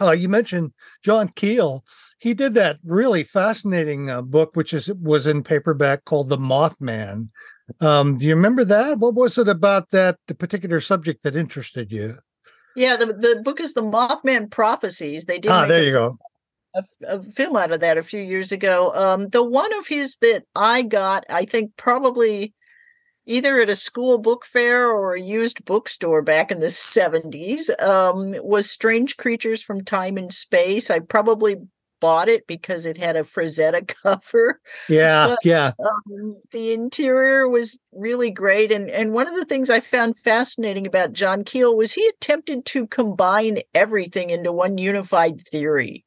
Uh, 0.00 0.10
you 0.10 0.28
mentioned 0.28 0.72
John 1.02 1.28
Keel. 1.28 1.84
He 2.18 2.34
did 2.34 2.54
that 2.54 2.78
really 2.84 3.24
fascinating 3.24 4.10
uh, 4.10 4.22
book, 4.22 4.50
which 4.54 4.74
is 4.74 4.92
was 4.92 5.26
in 5.26 5.42
paperback 5.42 6.04
called 6.04 6.28
The 6.28 6.38
Mothman, 6.38 7.30
um, 7.80 8.18
do 8.18 8.26
you 8.26 8.34
remember 8.34 8.64
that? 8.64 8.98
What 8.98 9.14
was 9.14 9.38
it 9.38 9.48
about 9.48 9.90
that 9.90 10.18
particular 10.38 10.80
subject 10.80 11.22
that 11.22 11.36
interested 11.36 11.90
you? 11.92 12.16
Yeah, 12.76 12.96
the 12.96 13.06
the 13.06 13.40
book 13.42 13.60
is 13.60 13.72
the 13.72 13.82
Mothman 13.82 14.50
Prophecies. 14.50 15.24
They 15.24 15.38
did. 15.38 15.50
Ah, 15.50 15.66
there 15.66 15.82
you 15.82 15.92
go. 15.92 16.18
A, 16.74 16.84
a, 17.06 17.22
film 17.22 17.56
out 17.56 17.72
of 17.72 17.80
that 17.80 17.96
a 17.96 18.02
few 18.02 18.20
years 18.20 18.52
ago. 18.52 18.92
Um, 18.94 19.28
the 19.28 19.42
one 19.42 19.72
of 19.78 19.86
his 19.86 20.16
that 20.16 20.44
I 20.54 20.82
got, 20.82 21.24
I 21.30 21.46
think 21.46 21.74
probably 21.76 22.52
either 23.26 23.60
at 23.60 23.68
a 23.68 23.76
school 23.76 24.18
book 24.18 24.44
fair 24.44 24.88
or 24.88 25.14
a 25.14 25.20
used 25.20 25.64
bookstore 25.64 26.22
back 26.22 26.50
in 26.50 26.60
the 26.60 26.66
70s 26.66 27.70
um, 27.82 28.34
was 28.42 28.70
strange 28.70 29.16
creatures 29.16 29.62
from 29.62 29.82
time 29.82 30.16
and 30.16 30.32
space 30.32 30.90
i 30.90 31.00
probably 31.00 31.56
bought 32.00 32.28
it 32.28 32.46
because 32.46 32.86
it 32.86 32.96
had 32.96 33.16
a 33.16 33.22
Frazetta 33.22 33.86
cover. 34.02 34.60
Yeah, 34.88 35.28
but, 35.28 35.38
yeah. 35.44 35.72
Um, 35.78 36.40
the 36.50 36.72
interior 36.72 37.48
was 37.48 37.78
really 37.92 38.30
great, 38.30 38.72
and 38.72 38.90
and 38.90 39.12
one 39.12 39.28
of 39.28 39.34
the 39.34 39.44
things 39.44 39.70
I 39.70 39.80
found 39.80 40.18
fascinating 40.18 40.86
about 40.86 41.12
John 41.12 41.44
Keel 41.44 41.76
was 41.76 41.92
he 41.92 42.06
attempted 42.06 42.64
to 42.66 42.86
combine 42.86 43.60
everything 43.74 44.30
into 44.30 44.52
one 44.52 44.78
unified 44.78 45.40
theory. 45.40 46.04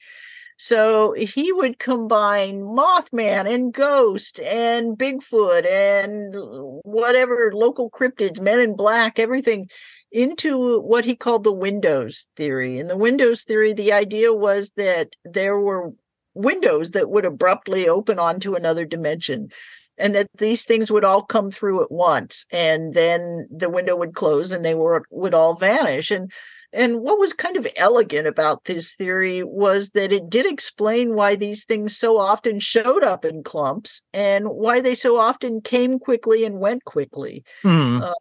So 0.61 1.13
he 1.13 1.53
would 1.53 1.79
combine 1.79 2.59
Mothman 2.59 3.49
and 3.49 3.73
Ghost 3.73 4.41
and 4.41 4.97
Bigfoot 4.97 5.65
and 5.65 6.35
whatever 6.83 7.51
local 7.53 7.89
cryptids, 7.89 8.41
Men 8.41 8.59
in 8.59 8.75
Black, 8.75 9.19
everything 9.19 9.69
into 10.11 10.79
what 10.79 11.05
he 11.05 11.15
called 11.15 11.43
the 11.43 11.51
windows 11.51 12.27
theory. 12.35 12.79
In 12.79 12.87
the 12.87 12.97
windows 12.97 13.43
theory, 13.43 13.73
the 13.73 13.93
idea 13.93 14.33
was 14.33 14.71
that 14.75 15.15
there 15.23 15.57
were 15.59 15.93
windows 16.33 16.91
that 16.91 17.09
would 17.09 17.25
abruptly 17.25 17.87
open 17.87 18.19
onto 18.19 18.55
another 18.55 18.85
dimension 18.85 19.49
and 19.97 20.15
that 20.15 20.27
these 20.37 20.63
things 20.63 20.89
would 20.89 21.03
all 21.03 21.21
come 21.21 21.51
through 21.51 21.83
at 21.83 21.91
once 21.91 22.45
and 22.51 22.93
then 22.93 23.47
the 23.51 23.69
window 23.69 23.95
would 23.95 24.13
close 24.13 24.51
and 24.51 24.63
they 24.63 24.75
were 24.75 25.03
would 25.11 25.33
all 25.33 25.55
vanish 25.55 26.11
and 26.11 26.31
and 26.71 27.01
what 27.01 27.17
was 27.17 27.33
kind 27.33 27.57
of 27.57 27.67
elegant 27.77 28.27
about 28.27 28.65
this 28.65 28.93
theory 28.93 29.41
was 29.43 29.89
that 29.91 30.11
it 30.11 30.29
did 30.29 30.45
explain 30.45 31.15
why 31.15 31.35
these 31.35 31.65
things 31.65 31.97
so 31.97 32.17
often 32.17 32.59
showed 32.59 33.03
up 33.03 33.25
in 33.25 33.41
clumps 33.41 34.03
and 34.13 34.47
why 34.47 34.79
they 34.79 34.93
so 34.93 35.19
often 35.19 35.61
came 35.61 35.97
quickly 35.97 36.45
and 36.45 36.59
went 36.59 36.85
quickly. 36.85 37.43
Mm. 37.63 38.03
Uh, 38.03 38.13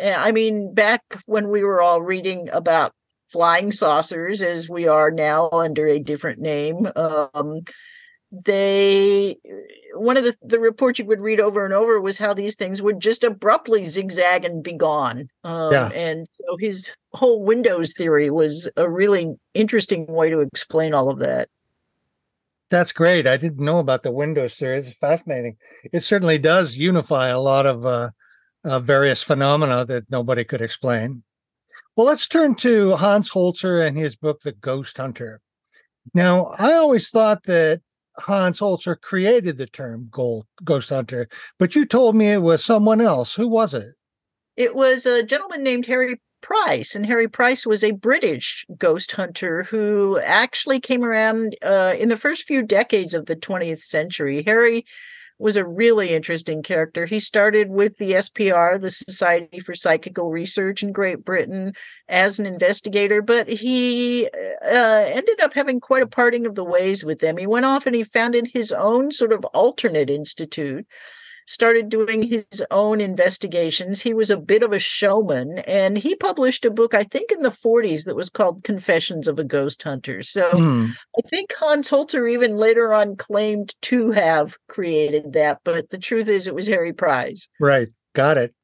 I 0.00 0.32
mean, 0.32 0.74
back 0.74 1.02
when 1.26 1.50
we 1.50 1.64
were 1.64 1.80
all 1.80 2.02
reading 2.02 2.48
about 2.50 2.92
flying 3.28 3.72
saucers, 3.72 4.42
as 4.42 4.68
we 4.68 4.86
are 4.86 5.10
now 5.10 5.48
under 5.50 5.86
a 5.86 5.98
different 5.98 6.40
name, 6.40 6.86
um, 6.94 7.60
they 8.32 9.36
one 9.94 10.16
of 10.16 10.24
the, 10.24 10.34
the 10.42 10.58
reports 10.58 10.98
you 10.98 11.04
would 11.04 11.20
read 11.20 11.38
over 11.38 11.64
and 11.64 11.74
over 11.74 12.00
was 12.00 12.16
how 12.16 12.32
these 12.32 12.56
things 12.56 12.80
would 12.80 12.98
just 12.98 13.24
abruptly 13.24 13.84
zigzag 13.84 14.44
and 14.44 14.64
be 14.64 14.72
gone. 14.72 15.28
Um, 15.44 15.72
yeah. 15.72 15.88
And 15.88 16.26
so 16.30 16.56
his 16.58 16.90
whole 17.12 17.44
Windows 17.44 17.92
theory 17.92 18.30
was 18.30 18.68
a 18.76 18.88
really 18.88 19.34
interesting 19.52 20.06
way 20.06 20.30
to 20.30 20.40
explain 20.40 20.94
all 20.94 21.10
of 21.10 21.18
that. 21.18 21.48
That's 22.70 22.92
great. 22.92 23.26
I 23.26 23.36
didn't 23.36 23.62
know 23.62 23.80
about 23.80 24.02
the 24.02 24.10
Windows 24.10 24.54
theory. 24.54 24.78
It's 24.78 24.96
fascinating. 24.96 25.58
It 25.92 26.02
certainly 26.02 26.38
does 26.38 26.74
unify 26.74 27.28
a 27.28 27.40
lot 27.40 27.66
of 27.66 27.84
uh, 27.84 28.10
uh, 28.64 28.80
various 28.80 29.22
phenomena 29.22 29.84
that 29.84 30.10
nobody 30.10 30.44
could 30.44 30.60
explain. 30.60 31.22
Well, 31.96 32.06
let's 32.06 32.26
turn 32.26 32.54
to 32.56 32.96
Hans 32.96 33.30
Holzer 33.30 33.86
and 33.86 33.96
his 33.96 34.16
book, 34.16 34.40
The 34.42 34.52
Ghost 34.52 34.96
Hunter. 34.96 35.40
Now, 36.14 36.46
I 36.58 36.72
always 36.74 37.10
thought 37.10 37.44
that 37.44 37.80
Hans 38.18 38.60
Holzer 38.60 39.00
created 39.00 39.58
the 39.58 39.66
term 39.66 40.08
gold, 40.10 40.46
ghost 40.64 40.90
hunter, 40.90 41.28
but 41.58 41.74
you 41.74 41.86
told 41.86 42.16
me 42.16 42.28
it 42.28 42.42
was 42.42 42.64
someone 42.64 43.00
else. 43.00 43.34
Who 43.34 43.48
was 43.48 43.74
it? 43.74 43.94
It 44.56 44.74
was 44.74 45.06
a 45.06 45.22
gentleman 45.22 45.62
named 45.62 45.86
Harry 45.86 46.20
Price, 46.42 46.94
and 46.94 47.06
Harry 47.06 47.28
Price 47.28 47.66
was 47.66 47.82
a 47.84 47.92
British 47.92 48.66
ghost 48.76 49.12
hunter 49.12 49.62
who 49.62 50.18
actually 50.18 50.80
came 50.80 51.04
around 51.04 51.56
uh, 51.62 51.94
in 51.98 52.08
the 52.08 52.16
first 52.16 52.44
few 52.44 52.62
decades 52.62 53.14
of 53.14 53.26
the 53.26 53.36
20th 53.36 53.82
century. 53.82 54.42
Harry 54.42 54.84
was 55.42 55.56
a 55.56 55.64
really 55.64 56.10
interesting 56.10 56.62
character. 56.62 57.04
He 57.04 57.18
started 57.18 57.68
with 57.68 57.98
the 57.98 58.12
SPR, 58.12 58.80
the 58.80 58.90
Society 58.90 59.58
for 59.58 59.74
Psychical 59.74 60.30
Research 60.30 60.84
in 60.84 60.92
Great 60.92 61.24
Britain, 61.24 61.74
as 62.08 62.38
an 62.38 62.46
investigator, 62.46 63.22
but 63.22 63.48
he 63.48 64.28
uh, 64.64 65.04
ended 65.08 65.40
up 65.40 65.52
having 65.52 65.80
quite 65.80 66.04
a 66.04 66.06
parting 66.06 66.46
of 66.46 66.54
the 66.54 66.64
ways 66.64 67.04
with 67.04 67.18
them. 67.18 67.36
He 67.36 67.48
went 67.48 67.66
off 67.66 67.86
and 67.86 67.96
he 67.96 68.04
founded 68.04 68.50
his 68.52 68.70
own 68.70 69.10
sort 69.10 69.32
of 69.32 69.44
alternate 69.46 70.10
institute 70.10 70.86
started 71.46 71.88
doing 71.88 72.22
his 72.22 72.62
own 72.70 73.00
investigations. 73.00 74.00
He 74.00 74.14
was 74.14 74.30
a 74.30 74.36
bit 74.36 74.62
of 74.62 74.72
a 74.72 74.78
showman, 74.78 75.58
and 75.60 75.96
he 75.96 76.14
published 76.14 76.64
a 76.64 76.70
book, 76.70 76.94
I 76.94 77.04
think, 77.04 77.32
in 77.32 77.42
the 77.42 77.50
40s 77.50 78.04
that 78.04 78.16
was 78.16 78.30
called 78.30 78.64
Confessions 78.64 79.28
of 79.28 79.38
a 79.38 79.44
Ghost 79.44 79.82
Hunter. 79.82 80.22
So 80.22 80.50
mm. 80.50 80.90
I 80.90 81.28
think 81.28 81.52
Hans 81.58 81.90
Holzer 81.90 82.30
even 82.30 82.56
later 82.56 82.92
on 82.92 83.16
claimed 83.16 83.74
to 83.82 84.10
have 84.10 84.56
created 84.68 85.32
that, 85.32 85.60
but 85.64 85.90
the 85.90 85.98
truth 85.98 86.28
is 86.28 86.46
it 86.46 86.54
was 86.54 86.68
Harry 86.68 86.92
Price. 86.92 87.48
Right. 87.60 87.88
Got 88.14 88.38
it. 88.38 88.54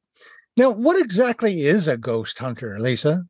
Now, 0.57 0.71
what 0.71 0.99
exactly 0.99 1.61
is 1.61 1.87
a 1.87 1.97
ghost 1.97 2.37
hunter, 2.39 2.77
Lisa? 2.79 3.23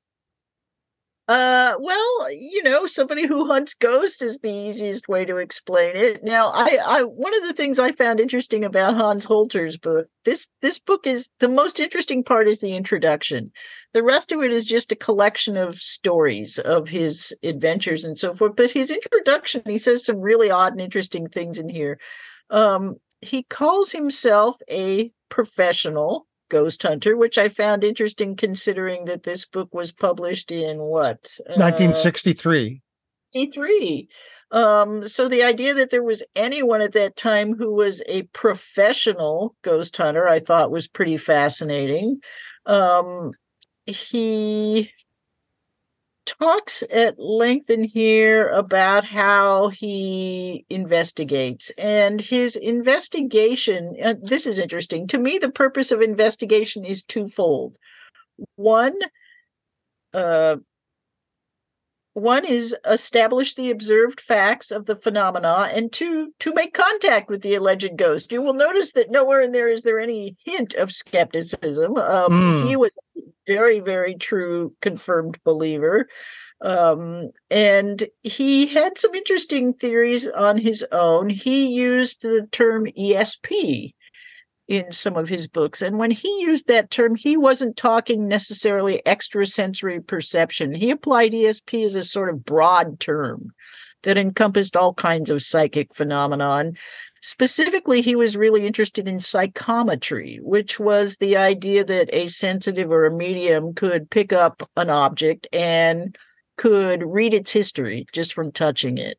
Uh, 1.30 1.76
well, 1.80 2.32
you 2.32 2.64
know, 2.64 2.88
somebody 2.88 3.28
who 3.28 3.46
hunts 3.46 3.76
ghosts 3.76 4.24
is 4.24 4.40
the 4.40 4.52
easiest 4.52 5.08
way 5.08 5.26
to 5.26 5.38
explain 5.38 5.96
it. 5.96 6.24
Now, 6.24 6.48
I, 6.48 6.80
I, 6.84 7.04
one 7.04 7.36
of 7.36 7.44
the 7.44 7.54
things 7.54 7.78
I 7.78 7.92
found 7.92 8.20
interesting 8.20 8.64
about 8.64 8.96
Hans 8.96 9.28
Holzer's 9.28 9.78
book, 9.78 10.08
this, 10.26 10.48
this 10.64 10.80
book 10.80 11.06
is 11.06 11.30
the 11.38 11.48
most 11.48 11.80
interesting 11.80 12.24
part 12.24 12.48
is 12.48 12.62
the 12.62 12.76
introduction. 12.76 13.52
The 13.94 14.02
rest 14.02 14.32
of 14.32 14.42
it 14.42 14.52
is 14.52 14.66
just 14.66 14.92
a 14.92 14.96
collection 14.96 15.56
of 15.56 15.76
stories 15.76 16.58
of 16.58 16.88
his 16.88 17.32
adventures 17.44 18.06
and 18.06 18.18
so 18.18 18.34
forth. 18.34 18.56
But 18.56 18.72
his 18.72 18.90
introduction, 18.90 19.62
he 19.68 19.78
says 19.78 20.04
some 20.04 20.22
really 20.22 20.50
odd 20.50 20.72
and 20.72 20.82
interesting 20.82 21.28
things 21.28 21.60
in 21.60 21.70
here. 21.70 22.00
Um, 22.50 22.96
he 23.22 23.44
calls 23.44 23.92
himself 23.92 24.58
a 24.68 25.12
professional 25.30 26.26
ghost 26.50 26.84
hunter, 26.84 27.16
which 27.16 27.38
I 27.38 27.50
found 27.50 27.84
interesting 27.84 28.36
considering 28.36 29.06
that 29.06 29.24
this 29.24 29.46
book 29.46 29.74
was 29.74 29.92
published 29.92 30.52
in 30.52 30.80
what? 30.80 31.32
1963. 31.46 32.82
Uh, 32.82 33.40
63. 33.40 34.10
Um, 34.52 35.08
so 35.08 35.28
the 35.28 35.44
idea 35.44 35.76
that 35.76 35.92
there 35.92 36.04
was 36.04 36.24
anyone 36.36 36.82
at 36.82 36.94
that 36.94 37.16
time 37.16 37.54
who 37.54 37.72
was 37.72 38.02
a 38.08 38.24
professional 38.24 39.56
ghost 39.62 39.96
hunter, 39.96 40.28
I 40.28 40.40
thought 40.40 40.72
was 40.72 40.88
pretty 40.88 41.18
fascinating. 41.18 42.22
Um, 42.66 43.32
he 43.86 44.92
talks 46.38 46.84
at 46.92 47.18
length 47.18 47.70
in 47.70 47.84
here 47.84 48.48
about 48.50 49.04
how 49.04 49.70
he 49.70 50.66
investigates 50.70 51.72
and 51.78 52.22
his 52.22 52.56
investigation 52.56 53.96
uh, 54.04 54.14
this 54.22 54.46
is 54.46 54.60
interesting 54.60 55.08
to 55.08 55.18
me 55.18 55.38
the 55.38 55.52
purpose 55.52 55.92
of 55.92 56.02
investigation 56.02 56.86
is 56.86 57.04
twofold. 57.04 57.78
One 58.56 58.98
uh, 60.14 60.58
one 62.20 62.46
is 62.46 62.76
establish 62.86 63.56
the 63.56 63.72
observed 63.72 64.20
facts 64.20 64.72
of 64.72 64.86
the 64.86 64.96
phenomena 64.96 65.70
and 65.74 65.92
two 65.92 66.34
to 66.40 66.54
make 66.54 66.74
contact 66.74 67.30
with 67.30 67.42
the 67.42 67.56
alleged 67.56 67.96
ghost. 67.98 68.32
You 68.32 68.42
will 68.42 68.54
notice 68.54 68.94
that 68.94 69.12
nowhere 69.12 69.42
in 69.42 69.52
there 69.52 69.70
is 69.70 69.82
there 69.82 70.00
any 70.00 70.36
hint 70.44 70.76
of 70.76 70.92
skepticism. 70.92 71.98
Um, 71.98 72.32
mm. 72.32 72.68
he 72.68 72.76
was 72.76 72.98
a 73.18 73.22
very 73.48 73.80
very 73.80 74.16
true 74.16 74.76
confirmed 74.82 75.40
believer. 75.44 76.08
Um, 76.62 77.32
and 77.50 78.04
he 78.22 78.68
had 78.68 78.98
some 78.98 79.16
interesting 79.16 79.74
theories 79.74 80.28
on 80.28 80.58
his 80.58 80.86
own. 80.92 81.30
He 81.30 81.68
used 81.68 82.22
the 82.22 82.48
term 82.52 82.86
esp 82.86 83.94
in 84.70 84.92
some 84.92 85.18
of 85.18 85.28
his 85.28 85.48
books. 85.48 85.82
And 85.82 85.98
when 85.98 86.12
he 86.12 86.42
used 86.42 86.68
that 86.68 86.92
term, 86.92 87.16
he 87.16 87.36
wasn't 87.36 87.76
talking 87.76 88.28
necessarily 88.28 89.02
extrasensory 89.04 90.00
perception. 90.00 90.76
He 90.76 90.92
applied 90.92 91.32
ESP 91.32 91.84
as 91.84 91.96
a 91.96 92.04
sort 92.04 92.30
of 92.30 92.46
broad 92.46 93.00
term 93.00 93.52
that 94.04 94.20
encompassed 94.20 94.78
all 94.78 94.94
kinds 94.94 95.32
of 95.32 95.42
psychic 95.42 95.96
phenomenon. 95.96 96.78
Specifically, 97.24 98.02
he 98.02 98.16
was 98.16 98.38
really 98.38 98.68
interested 98.68 99.08
in 99.08 99.20
psychometry, 99.20 100.40
which 100.40 100.80
was 100.80 101.18
the 101.18 101.38
idea 101.38 101.84
that 101.84 102.14
a 102.14 102.28
sensitive 102.28 102.92
or 102.92 103.08
a 103.08 103.12
medium 103.12 103.74
could 103.74 104.12
pick 104.12 104.32
up 104.32 104.70
an 104.78 104.92
object 104.92 105.48
and 105.52 106.16
could 106.58 107.02
read 107.04 107.34
its 107.34 107.52
history 107.52 108.06
just 108.14 108.36
from 108.36 108.52
touching 108.52 109.00
it. 109.00 109.18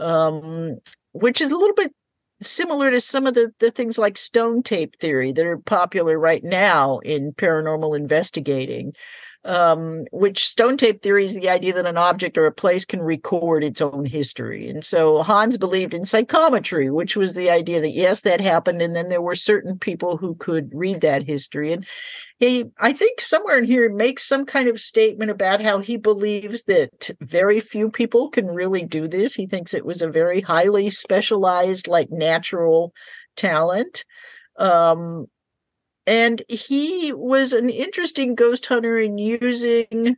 Um, 0.00 0.78
which 1.12 1.42
is 1.42 1.50
a 1.50 1.56
little 1.56 1.74
bit 1.74 1.92
similar 2.42 2.90
to 2.90 3.00
some 3.00 3.26
of 3.26 3.34
the, 3.34 3.52
the 3.58 3.70
things 3.70 3.98
like 3.98 4.16
stone 4.16 4.62
tape 4.62 4.96
theory 4.96 5.32
that 5.32 5.46
are 5.46 5.58
popular 5.58 6.18
right 6.18 6.44
now 6.44 6.98
in 6.98 7.32
paranormal 7.32 7.96
investigating 7.96 8.92
um, 9.46 10.04
which 10.10 10.46
stone 10.46 10.76
tape 10.76 11.02
theory 11.02 11.24
is 11.24 11.34
the 11.34 11.48
idea 11.48 11.72
that 11.72 11.86
an 11.86 11.96
object 11.96 12.36
or 12.36 12.46
a 12.46 12.52
place 12.52 12.84
can 12.84 13.00
record 13.00 13.62
its 13.62 13.80
own 13.80 14.04
history. 14.04 14.68
And 14.68 14.84
so 14.84 15.22
Hans 15.22 15.56
believed 15.56 15.94
in 15.94 16.04
psychometry, 16.04 16.90
which 16.90 17.16
was 17.16 17.34
the 17.34 17.50
idea 17.50 17.80
that 17.80 17.90
yes, 17.90 18.20
that 18.20 18.40
happened, 18.40 18.82
and 18.82 18.94
then 18.94 19.08
there 19.08 19.22
were 19.22 19.36
certain 19.36 19.78
people 19.78 20.16
who 20.16 20.34
could 20.34 20.70
read 20.74 21.00
that 21.02 21.22
history. 21.22 21.72
And 21.72 21.86
he, 22.38 22.66
I 22.78 22.92
think, 22.92 23.20
somewhere 23.20 23.58
in 23.58 23.64
here 23.64 23.90
makes 23.90 24.24
some 24.24 24.44
kind 24.44 24.68
of 24.68 24.78
statement 24.78 25.30
about 25.30 25.60
how 25.60 25.78
he 25.78 25.96
believes 25.96 26.64
that 26.64 27.10
very 27.20 27.60
few 27.60 27.90
people 27.90 28.28
can 28.28 28.46
really 28.46 28.84
do 28.84 29.08
this. 29.08 29.34
He 29.34 29.46
thinks 29.46 29.72
it 29.72 29.86
was 29.86 30.02
a 30.02 30.10
very 30.10 30.42
highly 30.42 30.90
specialized, 30.90 31.88
like 31.88 32.10
natural 32.10 32.92
talent. 33.36 34.04
Um, 34.58 35.26
and 36.06 36.42
he 36.48 37.12
was 37.12 37.52
an 37.52 37.70
interesting 37.70 38.34
ghost 38.34 38.66
hunter 38.66 38.98
in 38.98 39.18
using 39.18 40.16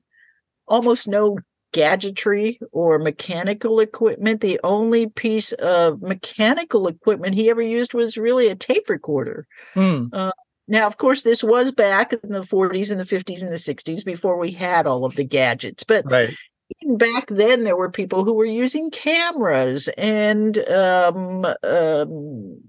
almost 0.67 1.09
no 1.09 1.39
gadgetry 1.73 2.59
or 2.73 2.99
mechanical 2.99 3.81
equipment. 3.81 4.41
The 4.41 4.59
only 4.65 5.09
piece 5.09 5.53
of 5.53 6.03
mechanical 6.03 6.89
equipment 6.89 7.35
he 7.35 7.49
ever 7.51 7.63
used 7.63 7.95
was 7.95 8.19
really 8.19 8.49
a 8.49 8.57
tape 8.57 8.89
recorder. 8.89 9.47
Mm. 9.77 10.09
Uh, 10.13 10.33
now, 10.69 10.87
of 10.87 10.99
course, 10.99 11.23
this 11.23 11.43
was 11.43 11.73
back 11.73 12.13
in 12.13 12.31
the 12.31 12.43
40s 12.43 12.91
and 12.91 13.01
the 13.01 13.05
50s 13.05 13.43
and 13.43 13.51
the 13.51 13.57
60s 13.57 14.05
before 14.05 14.39
we 14.39 14.53
had 14.53 14.87
all 14.87 15.07
of 15.07 15.17
the 15.17 15.25
gadgets. 15.25 15.83
But 15.83 16.05
right. 16.05 16.35
even 16.83 16.99
back 16.99 17.27
then, 17.29 17.63
there 17.63 17.77
were 17.77 17.91
people 17.91 18.23
who 18.23 18.35
were 18.35 18.45
using 18.45 18.91
cameras 18.91 19.89
and 19.89 20.59
um, 20.69 21.47
um, 21.63 22.61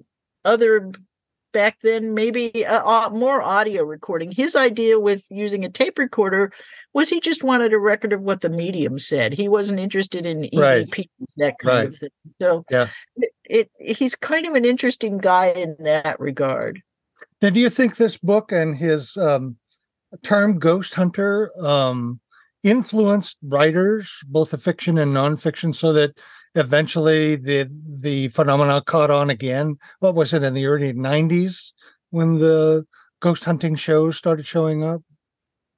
other 0.45 0.91
back 1.51 1.79
then 1.81 2.13
maybe 2.13 2.65
uh, 2.65 2.83
uh, 2.83 3.09
more 3.09 3.41
audio 3.41 3.83
recording 3.83 4.31
his 4.31 4.55
idea 4.55 4.99
with 4.99 5.23
using 5.31 5.65
a 5.65 5.69
tape 5.69 5.97
recorder 5.97 6.51
was 6.93 7.09
he 7.09 7.19
just 7.19 7.43
wanted 7.43 7.73
a 7.73 7.79
record 7.79 8.13
of 8.13 8.21
what 8.21 8.41
the 8.41 8.49
medium 8.49 8.99
said 8.99 9.33
he 9.33 9.49
wasn't 9.49 9.79
interested 9.79 10.27
in 10.27 10.41
right. 10.53 10.87
EVPs, 10.87 11.07
that 11.37 11.57
kind 11.57 11.75
right. 11.75 11.87
of 11.87 11.97
thing 11.97 12.09
so 12.39 12.63
yeah 12.69 12.87
it, 13.15 13.31
it, 13.79 13.97
he's 13.97 14.15
kind 14.15 14.45
of 14.45 14.53
an 14.53 14.63
interesting 14.63 15.17
guy 15.17 15.47
in 15.47 15.75
that 15.79 16.19
regard 16.19 16.83
now 17.41 17.49
do 17.49 17.59
you 17.59 17.69
think 17.69 17.95
this 17.95 18.17
book 18.17 18.51
and 18.51 18.77
his 18.77 19.15
um, 19.17 19.57
term 20.23 20.59
ghost 20.59 20.93
hunter 20.93 21.51
um, 21.65 22.19
influenced 22.63 23.37
writers 23.43 24.11
both 24.27 24.51
the 24.51 24.57
fiction 24.57 24.97
and 24.97 25.15
nonfiction 25.15 25.75
so 25.75 25.93
that 25.93 26.11
eventually 26.55 27.35
the 27.35 27.69
the 27.99 28.29
phenomena 28.29 28.81
caught 28.85 29.11
on 29.11 29.29
again. 29.29 29.77
What 29.99 30.15
was 30.15 30.33
it 30.33 30.43
in 30.43 30.53
the 30.53 30.65
early 30.65 30.93
'90s 30.93 31.71
when 32.09 32.39
the 32.39 32.85
ghost 33.19 33.45
hunting 33.45 33.75
shows 33.75 34.17
started 34.17 34.45
showing 34.45 34.83
up? 34.83 35.01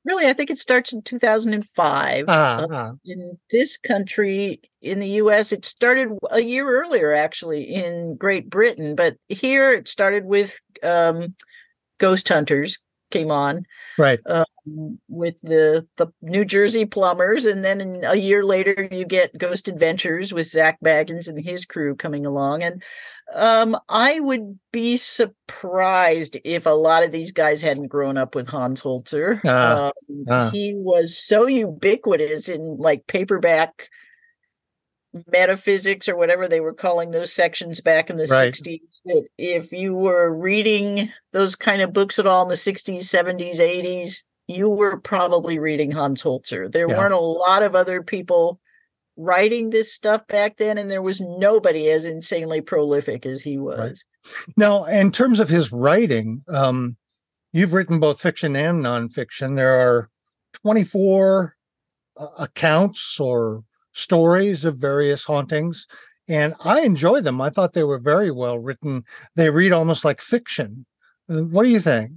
Really, 0.04 0.26
I 0.26 0.34
think 0.34 0.50
it 0.50 0.58
starts 0.60 0.94
in 0.94 1.04
2005. 1.04 2.26
Ah, 2.28 2.62
uh, 2.62 2.68
ah. 2.72 2.92
In 3.06 3.38
this 3.52 3.78
country, 3.78 4.62
in 4.82 5.00
the 5.00 5.10
US, 5.22 5.52
it 5.52 5.64
started 5.64 6.10
a 6.30 6.42
year 6.42 6.68
earlier, 6.68 7.14
actually, 7.14 7.64
in 7.64 8.16
Great 8.16 8.50
Britain. 8.50 8.96
But 8.96 9.18
here 9.30 9.74
it 9.74 9.88
started 9.88 10.26
with 10.26 10.60
um, 10.82 11.36
Ghost 12.00 12.28
Hunters 12.30 12.80
came 13.12 13.32
on. 13.32 13.66
Right. 13.98 14.20
Um, 14.26 15.00
with 15.08 15.40
the 15.42 15.88
the 15.98 16.08
New 16.22 16.46
Jersey 16.46 16.86
Plumbers, 16.86 17.46
and 17.46 17.64
then 17.64 18.02
a 18.06 18.16
year 18.16 18.44
later 18.44 18.88
you 18.92 19.06
get 19.06 19.38
Ghost 19.38 19.68
Adventures 19.68 20.34
with 20.34 20.48
Zach 20.48 20.80
Bagans 20.84 21.28
and 21.28 21.40
his 21.40 21.66
crew 21.66 21.96
coming 21.96 22.26
along, 22.26 22.64
and 22.64 22.84
um, 23.34 23.78
I 23.88 24.20
would 24.20 24.60
be 24.72 24.98
surprised 24.98 26.38
if 26.44 26.66
a 26.66 26.72
lot 26.72 27.04
of 27.04 27.12
these 27.12 27.32
guys 27.32 27.62
hadn't 27.62 27.88
grown 27.88 28.18
up 28.18 28.36
with 28.36 28.48
Hans 28.48 28.82
Holzer. 28.82 29.44
Uh, 29.46 29.92
um, 30.10 30.24
uh. 30.30 30.52
He 30.52 30.74
was 30.76 31.18
so 31.18 31.48
ubiquitous 31.48 32.50
in 32.50 32.78
like 32.78 33.08
paperback 33.08 33.90
metaphysics 35.32 36.08
or 36.08 36.16
whatever 36.16 36.48
they 36.48 36.62
were 36.62 36.74
calling 36.74 37.12
those 37.12 37.34
sections 37.34 37.82
back 37.82 38.10
in 38.10 38.18
the 38.18 38.28
right. 38.28 38.54
60s 38.54 39.02
that 39.06 39.28
if 39.38 39.74
you 39.74 39.94
were 39.94 40.34
reading 40.34 41.12
those 41.34 41.56
kind 41.56 41.82
of 41.82 41.92
books 41.92 42.18
at 42.18 42.26
all 42.26 42.44
in 42.44 42.50
the 42.50 42.56
60s 42.56 43.00
70s 43.00 43.58
80s 43.58 44.24
you 44.48 44.70
were 44.70 45.00
probably 45.00 45.60
reading 45.60 45.92
Hans 45.92 46.22
Holzer. 46.22 46.72
There 46.72 46.90
yeah. 46.90 46.98
weren't 46.98 47.14
a 47.14 47.20
lot 47.20 47.64
of 47.64 47.76
other 47.76 48.02
people 48.02 48.60
writing 49.18 49.70
this 49.70 49.94
stuff 49.94 50.28
back 50.28 50.58
then, 50.58 50.78
and 50.78 50.90
there 50.90 51.02
was 51.02 51.22
nobody 51.22 51.90
as 51.90 52.06
insanely 52.06 52.62
prolific 52.62 53.26
as 53.26 53.42
he 53.42 53.58
was. 53.58 53.80
Right. 53.80 53.98
Now, 54.58 54.86
in 54.86 55.12
terms 55.12 55.40
of 55.40 55.50
his 55.50 55.72
writing, 55.72 56.44
um, 56.48 56.98
you've 57.52 57.74
written 57.74 58.00
both 58.00 58.22
fiction 58.22 58.56
and 58.56 58.84
nonfiction. 58.84 59.56
There 59.56 59.80
are 59.80 60.10
24 60.54 61.56
uh, 62.18 62.28
accounts 62.40 63.18
or 63.20 63.64
stories 63.94 64.66
of 64.66 64.78
various 64.78 65.24
hauntings, 65.24 65.88
and 66.28 66.56
I 66.60 66.82
enjoy 66.82 67.22
them. 67.22 67.42
I 67.42 67.50
thought 67.50 67.74
they 67.74 67.84
were 67.84 68.00
very 68.00 68.32
well 68.32 68.60
written. 68.60 69.04
They 69.36 69.50
read 69.50 69.72
almost 69.72 70.06
like 70.06 70.22
fiction. 70.22 70.86
Uh, 71.30 71.44
what 71.44 71.64
do 71.64 71.70
you 71.70 71.80
think? 71.80 72.12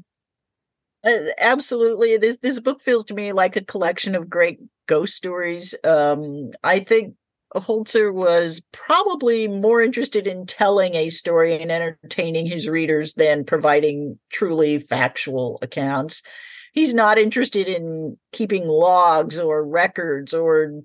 Uh, 1.05 1.19
absolutely. 1.39 2.17
This 2.17 2.39
this 2.39 2.61
book 2.61 2.81
feels 2.81 3.05
to 3.07 3.15
me 3.15 3.33
like 3.33 3.57
a 3.57 3.65
collection 3.65 4.15
of 4.15 4.31
great 4.31 4.59
ghost 4.87 5.15
stories. 5.15 5.75
Um, 5.85 6.53
I 6.63 6.81
think 6.81 7.15
Holzer 7.55 8.13
was 8.13 8.63
probably 8.73 9.47
more 9.47 9.83
interested 9.83 10.27
in 10.27 10.47
telling 10.47 10.95
a 10.95 11.11
story 11.11 11.61
and 11.61 11.71
entertaining 11.71 12.47
his 12.47 12.69
readers 12.69 13.15
than 13.15 13.45
providing 13.45 14.19
truly 14.31 14.79
factual 14.79 15.59
accounts. 15.63 16.23
he's 16.73 16.93
not 16.93 17.19
interested 17.19 17.69
in 17.69 18.19
keeping 18.33 18.67
logs 18.67 19.39
or 19.39 19.65
records 19.65 20.35
or 20.35 20.83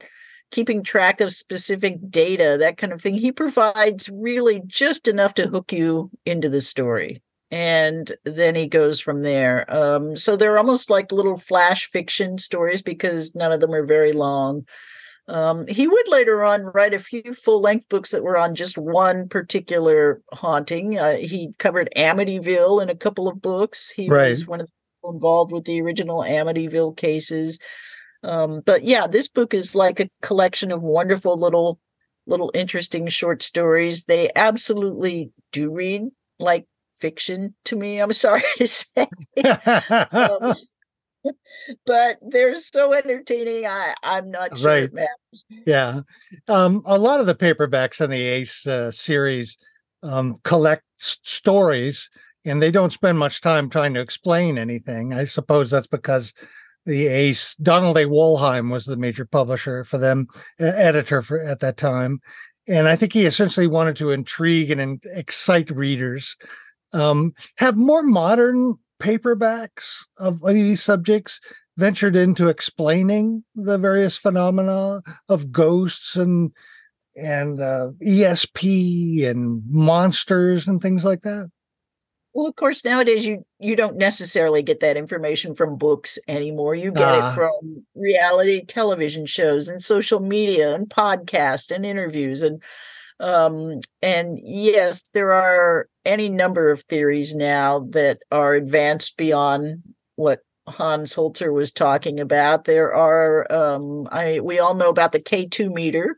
keeping 0.51 0.83
track 0.83 1.21
of 1.21 1.33
specific 1.33 1.97
data, 2.09 2.57
that 2.59 2.77
kind 2.77 2.93
of 2.93 3.01
thing. 3.01 3.13
He 3.13 3.31
provides 3.31 4.09
really 4.09 4.62
just 4.65 5.07
enough 5.07 5.35
to 5.35 5.47
hook 5.47 5.71
you 5.71 6.09
into 6.25 6.49
the 6.49 6.62
story. 6.62 7.21
And 7.51 8.12
then 8.25 8.55
he 8.55 8.67
goes 8.67 8.99
from 8.99 9.23
there. 9.23 9.71
Um, 9.73 10.15
so 10.17 10.35
they're 10.35 10.57
almost 10.57 10.89
like 10.89 11.12
little 11.12 11.38
flash 11.38 11.88
fiction 11.88 12.38
stories 12.38 12.81
because 12.81 13.33
none 13.33 13.51
of 13.51 13.59
them 13.59 13.73
are 13.73 13.85
very 13.85 14.13
long. 14.13 14.65
Um, 15.27 15.67
he 15.67 15.88
would 15.88 16.07
later 16.07 16.43
on 16.43 16.63
write 16.63 16.95
a 16.95 16.99
few 16.99 17.33
full 17.33 17.62
length 17.62 17.88
books 17.88 18.12
that 18.12 18.23
were 18.23 18.38
on 18.38 18.55
just 18.55 18.77
one 18.77 19.29
particular 19.29 20.21
haunting. 20.33 20.97
Uh, 20.97 21.17
he 21.17 21.53
covered 21.59 21.89
Amityville 21.95 22.81
in 22.81 22.89
a 22.89 22.95
couple 22.95 23.27
of 23.27 23.41
books. 23.41 23.91
He 23.91 24.09
right. 24.09 24.29
was 24.29 24.47
one 24.47 24.62
of 24.62 24.67
the 24.67 24.73
people 24.97 25.13
involved 25.13 25.51
with 25.51 25.65
the 25.65 25.81
original 25.81 26.23
Amityville 26.23 26.97
cases. 26.97 27.59
Um, 28.23 28.62
but 28.65 28.84
yeah, 28.84 29.08
this 29.08 29.27
book 29.27 29.53
is 29.53 29.75
like 29.75 29.99
a 29.99 30.10
collection 30.21 30.71
of 30.71 30.82
wonderful 30.82 31.38
little, 31.38 31.79
little 32.27 32.51
interesting 32.53 33.08
short 33.08 33.41
stories. 33.41 34.03
They 34.03 34.29
absolutely 34.36 35.32
do 35.51 35.71
read 35.71 36.10
like 36.39 36.67
fiction 36.99 37.55
to 37.65 37.75
me. 37.75 37.99
I'm 37.99 38.13
sorry 38.13 38.43
to 38.58 38.67
say. 38.67 39.08
um, 40.12 40.55
but 41.86 42.17
they're 42.21 42.55
so 42.55 42.93
entertaining. 42.93 43.65
I 43.65 43.93
I'm 44.03 44.32
not 44.32 44.58
sure. 44.58 44.89
Right. 44.91 45.08
Yeah. 45.65 46.01
Um, 46.47 46.84
a 46.86 46.97
lot 46.97 47.19
of 47.19 47.25
the 47.25 47.36
paperbacks 47.36 48.01
in 48.01 48.10
the 48.10 48.21
Ace 48.21 48.65
uh, 48.65 48.91
series 48.91 49.58
um, 50.03 50.38
collect 50.43 50.84
s- 50.99 51.17
stories, 51.23 52.10
and 52.45 52.62
they 52.62 52.71
don't 52.71 52.93
spend 52.93 53.19
much 53.19 53.41
time 53.41 53.69
trying 53.69 53.93
to 53.93 53.99
explain 53.99 54.58
anything. 54.58 55.13
I 55.13 55.25
suppose 55.25 55.69
that's 55.69 55.88
because 55.88 56.34
the 56.86 57.08
Ace 57.08 57.56
Donald 57.56 57.98
A. 57.98 58.06
Wollheim 58.06 58.72
was 58.72 58.86
the 58.86 58.98
major 58.98 59.26
publisher 59.26 59.84
for 59.84 59.98
them, 59.98 60.28
editor 60.60 61.22
for 61.22 61.39
at 61.39 61.60
that 61.60 61.78
time, 61.78 62.20
and 62.68 62.88
I 62.88 62.96
think 62.96 63.13
he 63.13 63.26
essentially 63.26 63.68
wanted 63.68 63.96
to 63.98 64.12
intrigue 64.12 64.72
and 64.72 65.02
excite 65.13 65.72
readers. 65.72 66.36
Um, 66.94 67.34
have 67.58 67.76
more 67.76 68.04
modern 68.04 68.76
paperbacks 69.02 69.98
of 70.18 70.42
these 70.46 70.84
subjects 70.84 71.39
ventured 71.78 72.15
into 72.15 72.50
explaining 72.50 73.44
the 73.56 73.78
various 73.78 74.18
phenomena 74.18 75.02
of 75.30 75.52
ghosts 75.52 76.15
and 76.15 76.52
and 77.15 77.60
uh, 77.60 77.89
ESP 78.06 79.28
and 79.28 79.63
monsters 79.68 80.68
and 80.68 80.82
things 80.82 81.04
like 81.04 81.22
that? 81.22 81.50
Well, 82.39 82.47
of 82.47 82.56
course, 82.56 82.86
nowadays 82.86 83.28
you 83.28 83.43
you 83.60 83.75
don't 83.75 83.97
necessarily 83.97 84.63
get 84.63 84.80
that 84.80 84.95
information 84.95 85.56
from 85.56 85.75
books 85.75 86.17
anymore. 86.25 86.73
You 86.73 86.93
get 86.93 87.15
it 87.15 87.21
ah. 87.21 87.34
from 87.36 87.86
reality 87.95 88.63
television 88.63 89.25
shows 89.25 89.67
and 89.67 89.84
social 89.84 90.21
media 90.21 90.73
and 90.73 90.88
podcasts 90.88 91.69
and 91.69 91.86
interviews 91.86 92.41
and 92.41 92.63
um, 93.19 93.82
and 94.02 94.39
yes, 94.41 95.04
there 95.13 95.34
are 95.34 95.89
any 96.06 96.30
number 96.30 96.71
of 96.71 96.84
theories 96.84 97.36
now 97.36 97.86
that 97.89 98.19
are 98.32 98.54
advanced 98.54 99.17
beyond 99.17 99.84
what 100.15 100.39
Hans 100.65 101.13
Holzer 101.13 101.52
was 101.52 101.73
talking 101.73 102.21
about. 102.21 102.63
There 102.63 102.95
are, 102.95 103.52
um, 103.52 104.08
I 104.13 104.39
we 104.39 104.60
all 104.60 104.75
know 104.75 104.88
about 104.88 105.12
the 105.12 105.19
K2 105.19 105.73
meter, 105.73 106.17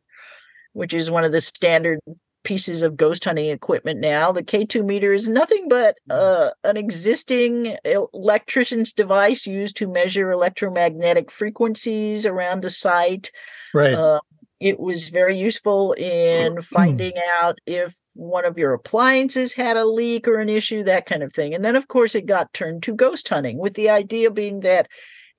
which 0.74 0.94
is 0.94 1.10
one 1.10 1.24
of 1.24 1.32
the 1.32 1.42
standard 1.42 2.00
pieces 2.44 2.84
of 2.84 2.98
ghost 2.98 3.26
hunting 3.26 3.50
equipment 3.50 4.00
now. 4.00 4.32
The 4.32 4.44
K2 4.44 4.86
meter 4.86 5.14
is 5.14 5.28
nothing 5.28 5.68
but 5.70 5.98
mm-hmm. 6.10 6.20
uh, 6.20 6.50
an 6.64 6.78
existing 6.78 7.78
electrician's 7.86 8.94
device 8.94 9.46
used 9.46 9.78
to 9.78 9.88
measure 9.88 10.32
electromagnetic 10.32 11.32
frequencies 11.32 12.26
around 12.26 12.66
a 12.66 12.70
site. 12.70 13.32
Right. 13.74 13.94
Uh, 13.94 14.20
it 14.60 14.80
was 14.80 15.10
very 15.10 15.38
useful 15.38 15.94
in 15.94 16.62
finding 16.62 17.14
out 17.42 17.60
if 17.66 17.96
one 18.14 18.46
of 18.46 18.58
your 18.58 18.74
appliances 18.74 19.54
had 19.54 19.78
a 19.78 19.86
leak 19.86 20.28
or 20.28 20.40
an 20.40 20.50
issue, 20.50 20.84
that 20.84 21.06
kind 21.06 21.24
of 21.24 21.34
thing. 21.34 21.54
And 21.56 21.64
then, 21.64 21.76
of 21.76 21.88
course, 21.88 22.16
it 22.16 22.26
got 22.26 22.54
turned 22.54 22.84
to 22.84 22.94
ghost 22.94 23.28
hunting, 23.30 23.58
with 23.58 23.74
the 23.74 23.90
idea 23.90 24.30
being 24.30 24.62
that 24.62 24.88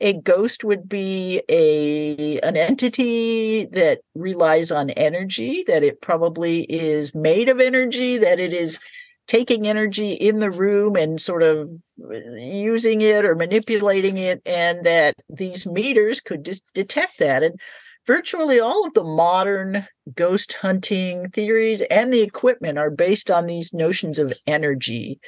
a 0.03 0.13
ghost 0.13 0.65
would 0.65 0.89
be 0.89 1.43
a 1.49 2.39
an 2.41 2.57
entity 2.57 3.67
that 3.67 4.01
relies 4.15 4.73
on 4.73 4.91
energy, 4.91 5.65
that 5.69 5.85
it 5.85 6.03
probably 6.03 6.63
is 6.63 7.15
made 7.15 7.49
of 7.49 7.61
energy, 7.61 8.19
that 8.19 8.41
it 8.41 8.53
is 8.53 8.81
taking 9.29 9.69
energy 9.69 10.13
in 10.13 10.41
the 10.41 10.51
room 10.51 10.97
and 10.97 11.21
sort 11.21 11.45
of 11.45 11.71
uh, 12.03 12.15
using 12.37 13.01
it 13.01 13.25
or 13.25 13.37
manipulating 13.37 14.19
it, 14.19 14.43
and 14.45 14.85
that 14.85 15.15
these 15.31 15.67
meters 15.67 16.21
could 16.21 16.45
just 16.45 16.65
detect 16.75 17.19
that. 17.21 17.45
And 17.45 17.59
virtually 18.07 18.59
all 18.59 18.85
of 18.85 18.95
the 18.95 19.05
modern 19.05 19.87
ghost 20.15 20.55
hunting 20.55 21.31
theories 21.31 21.81
and 21.83 22.13
the 22.13 22.23
equipment 22.23 22.79
are 22.79 22.91
based 22.91 23.31
on 23.31 23.47
these 23.47 23.73
notions 23.73 24.19
of 24.19 24.33
energy. 24.47 25.21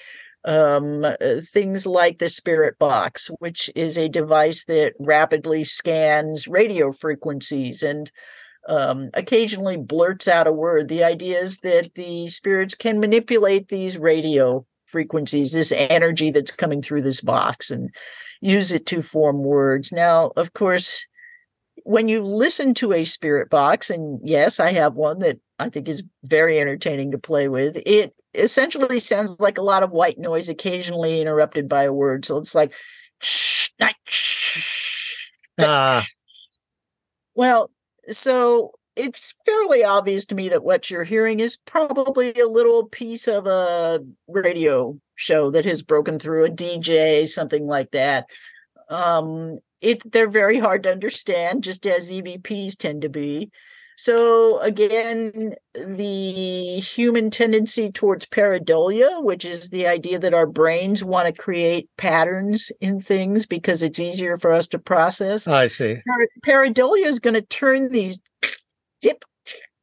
Um, 0.47 1.07
things 1.53 1.87
like 1.87 2.19
the 2.19 2.29
spirit 2.29 2.79
box, 2.79 3.31
which 3.39 3.71
is 3.75 3.97
a 3.97 4.11
device 4.11 4.65
that 4.65 4.93
rapidly 4.99 5.65
scans 5.65 6.47
radio 6.47 6.93
frequencies 6.93 7.83
and 7.83 8.11
um, 8.69 9.11
occasionally 9.15 9.77
blurts 9.77 10.29
out 10.29 10.47
a 10.47 10.53
word. 10.53 10.89
The 10.89 11.05
idea 11.05 11.41
is 11.41 11.59
that 11.59 11.95
the 11.95 12.29
spirits 12.29 12.75
can 12.75 13.01
manipulate 13.01 13.69
these 13.69 13.97
radio 13.97 14.67
frequencies, 14.85 15.53
this 15.53 15.73
energy 15.73 16.31
that's 16.31 16.53
coming 16.53 16.83
through 16.83 17.03
this 17.03 17.21
box, 17.21 17.71
and 17.71 17.91
use 18.41 18.73
it 18.73 18.87
to 18.87 19.03
form 19.03 19.43
words. 19.43 19.93
Now, 19.93 20.33
of 20.37 20.53
course, 20.53 21.07
when 21.85 22.09
you 22.09 22.23
listen 22.23 22.75
to 22.75 22.93
a 22.93 23.05
spirit 23.05 23.51
box, 23.51 23.91
and 23.91 24.21
yes, 24.23 24.61
I 24.61 24.73
have 24.73 24.95
one 24.95 25.21
that 25.21 25.39
I 25.59 25.69
think 25.71 25.89
is 25.89 26.03
very 26.23 26.61
entertaining 26.61 27.13
to 27.13 27.19
play 27.19 27.49
with, 27.49 27.77
it 27.87 28.15
essentially 28.35 28.99
sounds 28.99 29.37
like 29.39 29.59
a 29.59 29.63
lot 29.63 29.83
of 29.83 29.93
white 29.93 30.19
noise, 30.19 30.49
occasionally 30.49 31.21
interrupted 31.21 31.69
by 31.69 31.85
a 31.85 31.93
word. 31.93 32.25
So 32.25 32.39
it's 32.39 32.55
like, 32.55 32.73
uh. 35.59 36.03
well, 37.35 37.71
so 38.11 38.73
it's 38.97 39.35
fairly 39.45 39.85
obvious 39.85 40.27
to 40.27 40.35
me 40.35 40.51
that 40.51 40.65
what 40.65 40.91
you're 40.91 41.05
hearing 41.05 41.41
is 41.41 41.57
probably 41.57 42.33
a 42.35 42.47
little 42.47 42.87
piece 42.87 43.27
of 43.29 43.47
a 43.47 44.01
radio 44.29 44.99
show 45.17 45.51
that 45.51 45.65
has 45.65 45.83
broken 45.83 46.19
through 46.19 46.45
a 46.45 46.51
DJ, 46.51 47.29
something 47.29 47.67
like 47.67 47.91
that. 47.93 48.27
Um, 48.89 49.59
it 49.81 50.11
they're 50.11 50.29
very 50.29 50.59
hard 50.59 50.85
to 50.85 50.93
understand, 50.93 51.65
just 51.65 51.87
as 51.87 52.11
EVPs 52.11 52.77
tend 52.77 53.03
to 53.03 53.09
be. 53.09 53.51
So 53.97 54.59
again, 54.59 55.55
the 55.75 56.81
human 56.81 57.31
tendency 57.31 57.93
towards 57.93 58.27
pareidolia, 58.27 59.23
which 59.23 59.45
is 59.45 59.71
the 59.71 59.87
idea 59.87 60.19
that 60.19 60.35
our 60.35 60.47
brains 60.47 61.05
want 61.05 61.27
to 61.27 61.43
create 61.43 61.89
patterns 61.97 62.73
in 62.81 63.01
things 63.01 63.47
because 63.47 63.83
it's 63.83 64.01
easier 64.01 64.37
for 64.37 64.53
us 64.53 64.67
to 64.69 64.79
process. 64.79 65.47
I 65.47 65.69
see. 65.69 65.97
Pareidolia 66.45 67.07
is 67.07 67.21
going 67.21 67.35
to 67.35 67.43
turn 67.43 67.91
these 67.91 68.21
dip 69.01 69.25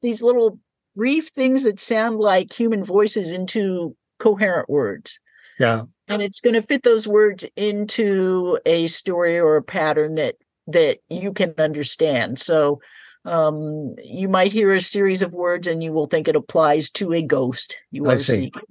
these 0.01 0.21
little 0.21 0.59
brief 0.95 1.29
things 1.29 1.63
that 1.63 1.79
sound 1.79 2.19
like 2.19 2.51
human 2.51 2.83
voices 2.83 3.31
into 3.31 3.95
coherent 4.19 4.69
words. 4.69 5.19
Yeah 5.59 5.83
and 6.11 6.21
it's 6.21 6.41
going 6.41 6.53
to 6.53 6.61
fit 6.61 6.83
those 6.83 7.07
words 7.07 7.45
into 7.55 8.59
a 8.65 8.87
story 8.87 9.39
or 9.39 9.55
a 9.55 9.63
pattern 9.63 10.15
that 10.15 10.35
that 10.67 10.99
you 11.09 11.31
can 11.33 11.53
understand 11.57 12.37
so 12.37 12.79
um, 13.25 13.95
you 14.03 14.27
might 14.27 14.51
hear 14.51 14.73
a 14.73 14.81
series 14.81 15.21
of 15.21 15.33
words 15.33 15.67
and 15.67 15.83
you 15.83 15.91
will 15.91 16.07
think 16.07 16.27
it 16.27 16.35
applies 16.35 16.89
to 16.89 17.13
a 17.13 17.21
ghost 17.21 17.77
you 17.91 18.03
are 18.05 18.13
I 18.13 18.15
see. 18.17 18.33
seeking 18.33 18.61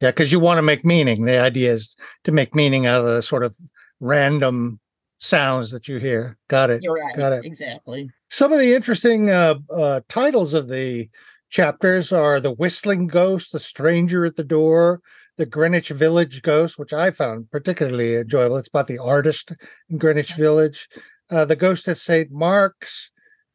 yeah 0.00 0.10
because 0.10 0.32
you 0.32 0.40
want 0.40 0.58
to 0.58 0.62
make 0.62 0.84
meaning 0.84 1.24
the 1.24 1.38
idea 1.38 1.72
is 1.72 1.96
to 2.24 2.32
make 2.32 2.54
meaning 2.54 2.86
out 2.86 3.00
of 3.00 3.06
the 3.06 3.22
sort 3.22 3.44
of 3.44 3.54
random 4.00 4.80
sounds 5.18 5.70
that 5.70 5.86
you 5.86 5.98
hear 5.98 6.36
got 6.48 6.70
it 6.70 6.82
You're 6.82 6.94
right. 6.94 7.16
got 7.16 7.32
it 7.32 7.44
exactly 7.44 8.10
some 8.30 8.52
of 8.52 8.58
the 8.58 8.74
interesting 8.74 9.30
uh, 9.30 9.54
uh, 9.72 10.00
titles 10.08 10.54
of 10.54 10.68
the 10.68 11.08
chapters 11.50 12.12
are 12.12 12.40
the 12.40 12.52
whistling 12.52 13.06
ghost 13.06 13.52
the 13.52 13.60
stranger 13.60 14.24
at 14.24 14.36
the 14.36 14.44
door 14.44 15.00
the 15.40 15.46
Greenwich 15.46 15.88
Village 15.88 16.42
Ghost, 16.42 16.78
which 16.78 16.92
I 16.92 17.10
found 17.10 17.50
particularly 17.50 18.16
enjoyable. 18.16 18.58
It's 18.58 18.68
about 18.68 18.88
the 18.88 18.98
artist 18.98 19.52
in 19.88 19.96
Greenwich 19.96 20.34
Village. 20.34 20.86
Uh, 21.30 21.46
the 21.46 21.56
Ghost 21.56 21.88
at 21.88 21.96
St. 21.96 22.30
Mark's, 22.30 23.10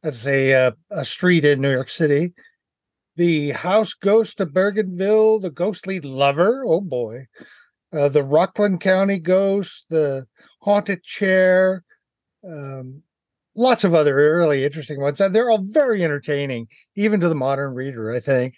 that's 0.05 0.27
a 0.27 0.53
uh, 0.53 0.71
a 0.91 1.03
street 1.03 1.43
in 1.43 1.61
New 1.61 1.71
York 1.71 1.89
City. 1.89 2.33
The 3.15 3.51
House 3.51 3.93
Ghost 3.93 4.39
of 4.39 4.51
Bergenville, 4.51 5.41
the 5.41 5.49
Ghostly 5.49 5.99
Lover. 5.99 6.63
Oh 6.63 6.79
boy. 6.79 7.25
Uh, 7.91 8.09
the 8.09 8.23
Rockland 8.23 8.81
County 8.81 9.17
Ghost, 9.17 9.85
the 9.89 10.27
Haunted 10.61 11.01
Chair, 11.03 11.83
um, 12.47 13.01
lots 13.55 13.83
of 13.83 13.95
other 13.95 14.15
really 14.15 14.63
interesting 14.63 15.01
ones. 15.01 15.19
And 15.19 15.33
they're 15.33 15.49
all 15.49 15.63
very 15.63 16.03
entertaining, 16.03 16.67
even 16.95 17.19
to 17.21 17.29
the 17.29 17.35
modern 17.35 17.73
reader, 17.73 18.13
I 18.13 18.19
think. 18.19 18.55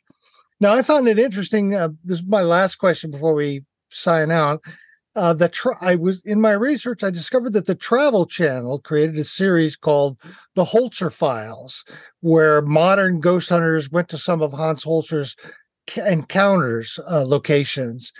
Now, 0.60 0.74
I 0.74 0.82
found 0.82 1.08
it 1.08 1.20
interesting. 1.20 1.76
Uh, 1.76 1.90
this 2.04 2.20
is 2.20 2.28
my 2.28 2.42
last 2.42 2.76
question 2.76 3.12
before 3.12 3.36
we 3.36 3.64
sign 3.90 4.32
out. 4.32 4.62
Uh, 5.18 5.48
tra- 5.52 5.78
I 5.82 5.96
was 5.96 6.22
in 6.24 6.40
my 6.40 6.52
research. 6.52 7.04
I 7.04 7.10
discovered 7.10 7.54
that 7.54 7.66
the 7.66 7.76
Travel 7.76 8.26
Channel 8.26 8.80
created 8.80 9.18
a 9.18 9.24
series 9.24 9.76
called 9.76 10.18
the 10.56 10.64
Holzer 10.64 11.12
Files, 11.12 11.84
where 12.22 12.62
modern 12.62 13.20
ghost 13.20 13.50
hunters 13.50 13.90
went 13.90 14.10
to 14.10 14.18
some 14.18 14.42
of 14.42 14.54
Hans 14.54 14.86
Holzer's 14.86 15.36
encounters 15.98 17.00
uh, 17.10 17.26
locations. 17.26 18.14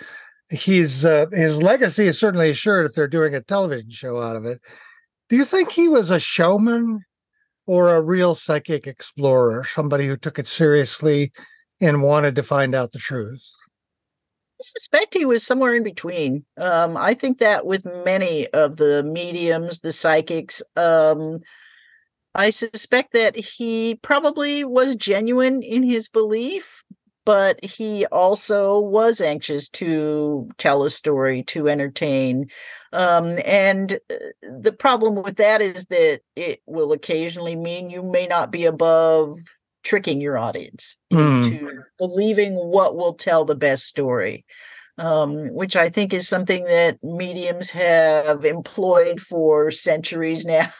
He's 0.50 1.04
uh, 1.04 1.26
his 1.32 1.62
legacy 1.62 2.06
is 2.06 2.18
certainly 2.18 2.50
assured 2.50 2.86
if 2.86 2.94
they're 2.94 3.06
doing 3.06 3.34
a 3.34 3.42
television 3.42 3.90
show 3.90 4.20
out 4.20 4.36
of 4.36 4.44
it. 4.44 4.60
Do 5.28 5.36
you 5.36 5.44
think 5.44 5.70
he 5.70 5.88
was 5.88 6.10
a 6.10 6.18
showman 6.18 7.04
or 7.66 7.94
a 7.94 8.00
real 8.00 8.34
psychic 8.34 8.86
explorer, 8.86 9.62
somebody 9.62 10.06
who 10.06 10.16
took 10.16 10.38
it 10.38 10.48
seriously 10.48 11.32
and 11.80 12.02
wanted 12.02 12.34
to 12.36 12.42
find 12.42 12.74
out 12.74 12.92
the 12.92 12.98
truth? 12.98 13.42
I 14.60 14.64
suspect 14.64 15.14
he 15.14 15.24
was 15.24 15.46
somewhere 15.46 15.74
in 15.74 15.84
between. 15.84 16.44
Um, 16.56 16.96
I 16.96 17.14
think 17.14 17.38
that 17.38 17.64
with 17.64 17.86
many 18.04 18.48
of 18.48 18.76
the 18.76 19.04
mediums, 19.04 19.80
the 19.80 19.92
psychics, 19.92 20.62
um, 20.74 21.40
I 22.34 22.50
suspect 22.50 23.12
that 23.12 23.36
he 23.36 23.94
probably 23.96 24.64
was 24.64 24.96
genuine 24.96 25.62
in 25.62 25.84
his 25.84 26.08
belief, 26.08 26.82
but 27.24 27.64
he 27.64 28.06
also 28.06 28.80
was 28.80 29.20
anxious 29.20 29.68
to 29.68 30.48
tell 30.58 30.82
a 30.82 30.90
story, 30.90 31.44
to 31.44 31.68
entertain. 31.68 32.48
Um, 32.92 33.38
and 33.44 33.92
uh, 34.10 34.14
the 34.42 34.72
problem 34.72 35.22
with 35.22 35.36
that 35.36 35.62
is 35.62 35.86
that 35.86 36.20
it 36.34 36.60
will 36.66 36.92
occasionally 36.92 37.54
mean 37.54 37.90
you 37.90 38.02
may 38.02 38.26
not 38.26 38.50
be 38.50 38.64
above 38.64 39.36
tricking 39.88 40.20
your 40.20 40.36
audience 40.36 40.98
mm. 41.10 41.44
into 41.44 41.82
believing 41.98 42.54
what 42.54 42.94
will 42.94 43.14
tell 43.14 43.44
the 43.44 43.56
best 43.56 43.86
story. 43.86 44.44
Um, 44.98 45.54
which 45.54 45.76
I 45.76 45.90
think 45.90 46.12
is 46.12 46.28
something 46.28 46.64
that 46.64 46.98
mediums 47.04 47.70
have 47.70 48.44
employed 48.44 49.20
for 49.20 49.70
centuries 49.70 50.44
now. 50.56 50.72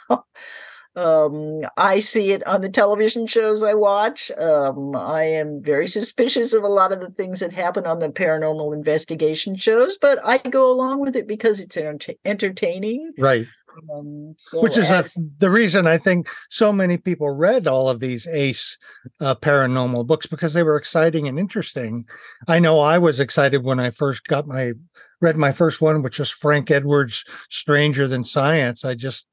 um, 0.97 1.61
I 1.77 2.01
see 2.01 2.33
it 2.33 2.45
on 2.45 2.61
the 2.61 2.69
television 2.69 3.29
shows 3.29 3.63
I 3.63 3.75
watch. 3.75 4.33
Um, 4.37 4.97
I 4.97 5.23
am 5.23 5.63
very 5.63 5.87
suspicious 5.87 6.53
of 6.53 6.65
a 6.65 6.69
lot 6.69 6.91
of 6.91 7.01
the 7.01 7.11
things 7.11 7.39
that 7.41 7.53
happen 7.53 7.87
on 7.87 8.01
the 8.01 8.09
paranormal 8.09 8.75
investigation 8.75 9.55
shows, 9.55 9.99
but 9.99 10.19
I 10.25 10.39
go 10.39 10.73
along 10.73 10.99
with 10.99 11.15
it 11.15 11.29
because 11.29 11.61
it's 11.61 11.77
enter- 11.77 12.15
entertaining. 12.25 13.13
Right. 13.17 13.47
Um, 13.93 14.35
so 14.39 14.61
Which 14.61 14.77
is 14.77 14.91
as, 14.91 15.17
a, 15.17 15.21
the 15.39 15.51
reason 15.51 15.87
I 15.87 15.99
think 15.99 16.29
so 16.51 16.73
many 16.73 16.97
people 16.97 17.31
read 17.31 17.67
all 17.67 17.89
of 17.89 18.01
these 18.01 18.27
Ace 18.27 18.79
uh, 19.21 19.35
paranormal 19.35 20.07
books 20.07 20.27
because 20.27 20.55
they 20.55 20.63
were 20.63 20.77
exciting 20.77 21.29
and 21.29 21.39
interesting. 21.39 22.07
I 22.47 22.59
know 22.59 22.81
I 22.81 22.99
was 22.99 23.21
excited 23.21 23.65
when 23.65 23.81
I 23.81 23.91
first 23.91 24.25
got 24.25 24.47
my 24.47 24.73
read 25.21 25.37
my 25.37 25.53
first 25.53 25.81
one, 25.81 26.03
which 26.03 26.19
was 26.19 26.31
Frank 26.31 26.71
Edwards' 26.71 27.25
Stranger 27.51 28.07
Than 28.07 28.25
Science. 28.25 28.85
I 28.85 28.95
just 28.95 29.27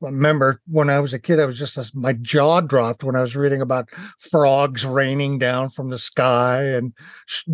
remember 0.00 0.60
when 0.66 0.90
I 0.90 1.00
was 1.00 1.14
a 1.14 1.18
kid, 1.18 1.40
I 1.40 1.46
was 1.46 1.58
just 1.58 1.94
my 1.94 2.12
jaw 2.14 2.60
dropped 2.60 3.04
when 3.04 3.16
I 3.16 3.22
was 3.22 3.36
reading 3.36 3.60
about 3.60 3.88
frogs 4.18 4.84
raining 4.84 5.38
down 5.38 5.70
from 5.70 5.90
the 5.90 5.98
sky 5.98 6.62
and 6.62 6.92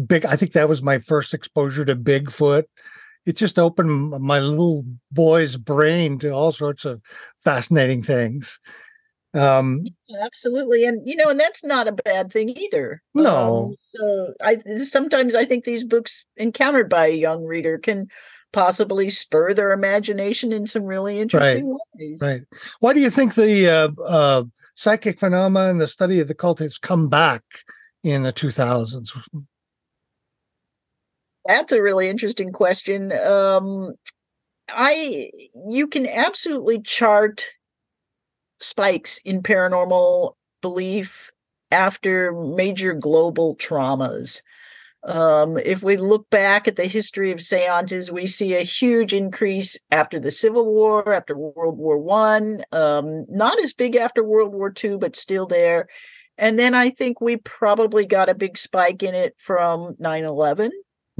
big. 0.06 0.24
I 0.24 0.36
think 0.36 0.52
that 0.52 0.68
was 0.68 0.82
my 0.82 0.98
first 0.98 1.32
exposure 1.32 1.84
to 1.84 1.96
Bigfoot 1.96 2.64
it 3.26 3.36
just 3.36 3.58
opened 3.58 4.10
my 4.20 4.40
little 4.40 4.84
boy's 5.10 5.56
brain 5.56 6.18
to 6.18 6.30
all 6.30 6.52
sorts 6.52 6.84
of 6.84 7.00
fascinating 7.44 8.02
things. 8.02 8.58
Um, 9.32 9.84
Absolutely, 10.22 10.84
and 10.84 11.06
you 11.06 11.14
know, 11.14 11.28
and 11.28 11.38
that's 11.38 11.62
not 11.62 11.86
a 11.86 11.92
bad 11.92 12.32
thing 12.32 12.48
either. 12.50 13.00
No. 13.14 13.68
Um, 13.68 13.76
so 13.78 14.34
I 14.42 14.56
sometimes 14.78 15.34
I 15.34 15.44
think 15.44 15.64
these 15.64 15.84
books 15.84 16.24
encountered 16.36 16.88
by 16.88 17.06
a 17.06 17.14
young 17.14 17.44
reader 17.44 17.78
can 17.78 18.08
possibly 18.52 19.10
spur 19.10 19.54
their 19.54 19.72
imagination 19.72 20.52
in 20.52 20.66
some 20.66 20.84
really 20.84 21.20
interesting 21.20 21.70
right. 21.70 21.80
ways. 21.94 22.18
Right. 22.20 22.42
Why 22.80 22.92
do 22.92 23.00
you 23.00 23.10
think 23.10 23.34
the 23.34 23.68
uh, 23.68 24.02
uh, 24.02 24.44
psychic 24.74 25.20
phenomena 25.20 25.70
and 25.70 25.80
the 25.80 25.86
study 25.86 26.18
of 26.20 26.26
the 26.26 26.34
cult 26.34 26.58
has 26.58 26.78
come 26.78 27.08
back 27.08 27.42
in 28.02 28.22
the 28.22 28.32
2000s? 28.32 29.16
That's 31.50 31.72
a 31.72 31.82
really 31.82 32.08
interesting 32.08 32.52
question. 32.52 33.12
Um, 33.12 33.94
I 34.68 35.30
you 35.66 35.88
can 35.88 36.06
absolutely 36.06 36.80
chart 36.80 37.44
spikes 38.60 39.20
in 39.24 39.42
paranormal 39.42 40.34
belief 40.62 41.32
after 41.72 42.32
major 42.32 42.92
global 42.94 43.56
traumas. 43.56 44.42
Um, 45.02 45.58
if 45.58 45.82
we 45.82 45.96
look 45.96 46.30
back 46.30 46.68
at 46.68 46.76
the 46.76 46.84
history 46.86 47.32
of 47.32 47.40
seances, 47.40 48.12
we 48.12 48.28
see 48.28 48.54
a 48.54 48.60
huge 48.60 49.12
increase 49.12 49.76
after 49.90 50.20
the 50.20 50.30
Civil 50.30 50.66
War, 50.66 51.12
after 51.12 51.36
World 51.36 51.78
War 51.78 51.98
One. 51.98 52.62
Um, 52.70 53.26
not 53.28 53.58
as 53.60 53.72
big 53.72 53.96
after 53.96 54.22
World 54.22 54.52
War 54.52 54.70
Two, 54.70 54.98
but 54.98 55.16
still 55.16 55.46
there. 55.46 55.88
And 56.38 56.56
then 56.56 56.74
I 56.74 56.90
think 56.90 57.20
we 57.20 57.38
probably 57.38 58.06
got 58.06 58.28
a 58.28 58.34
big 58.34 58.56
spike 58.56 59.02
in 59.02 59.16
it 59.16 59.34
from 59.36 59.96
9 59.98 60.24
11. 60.24 60.70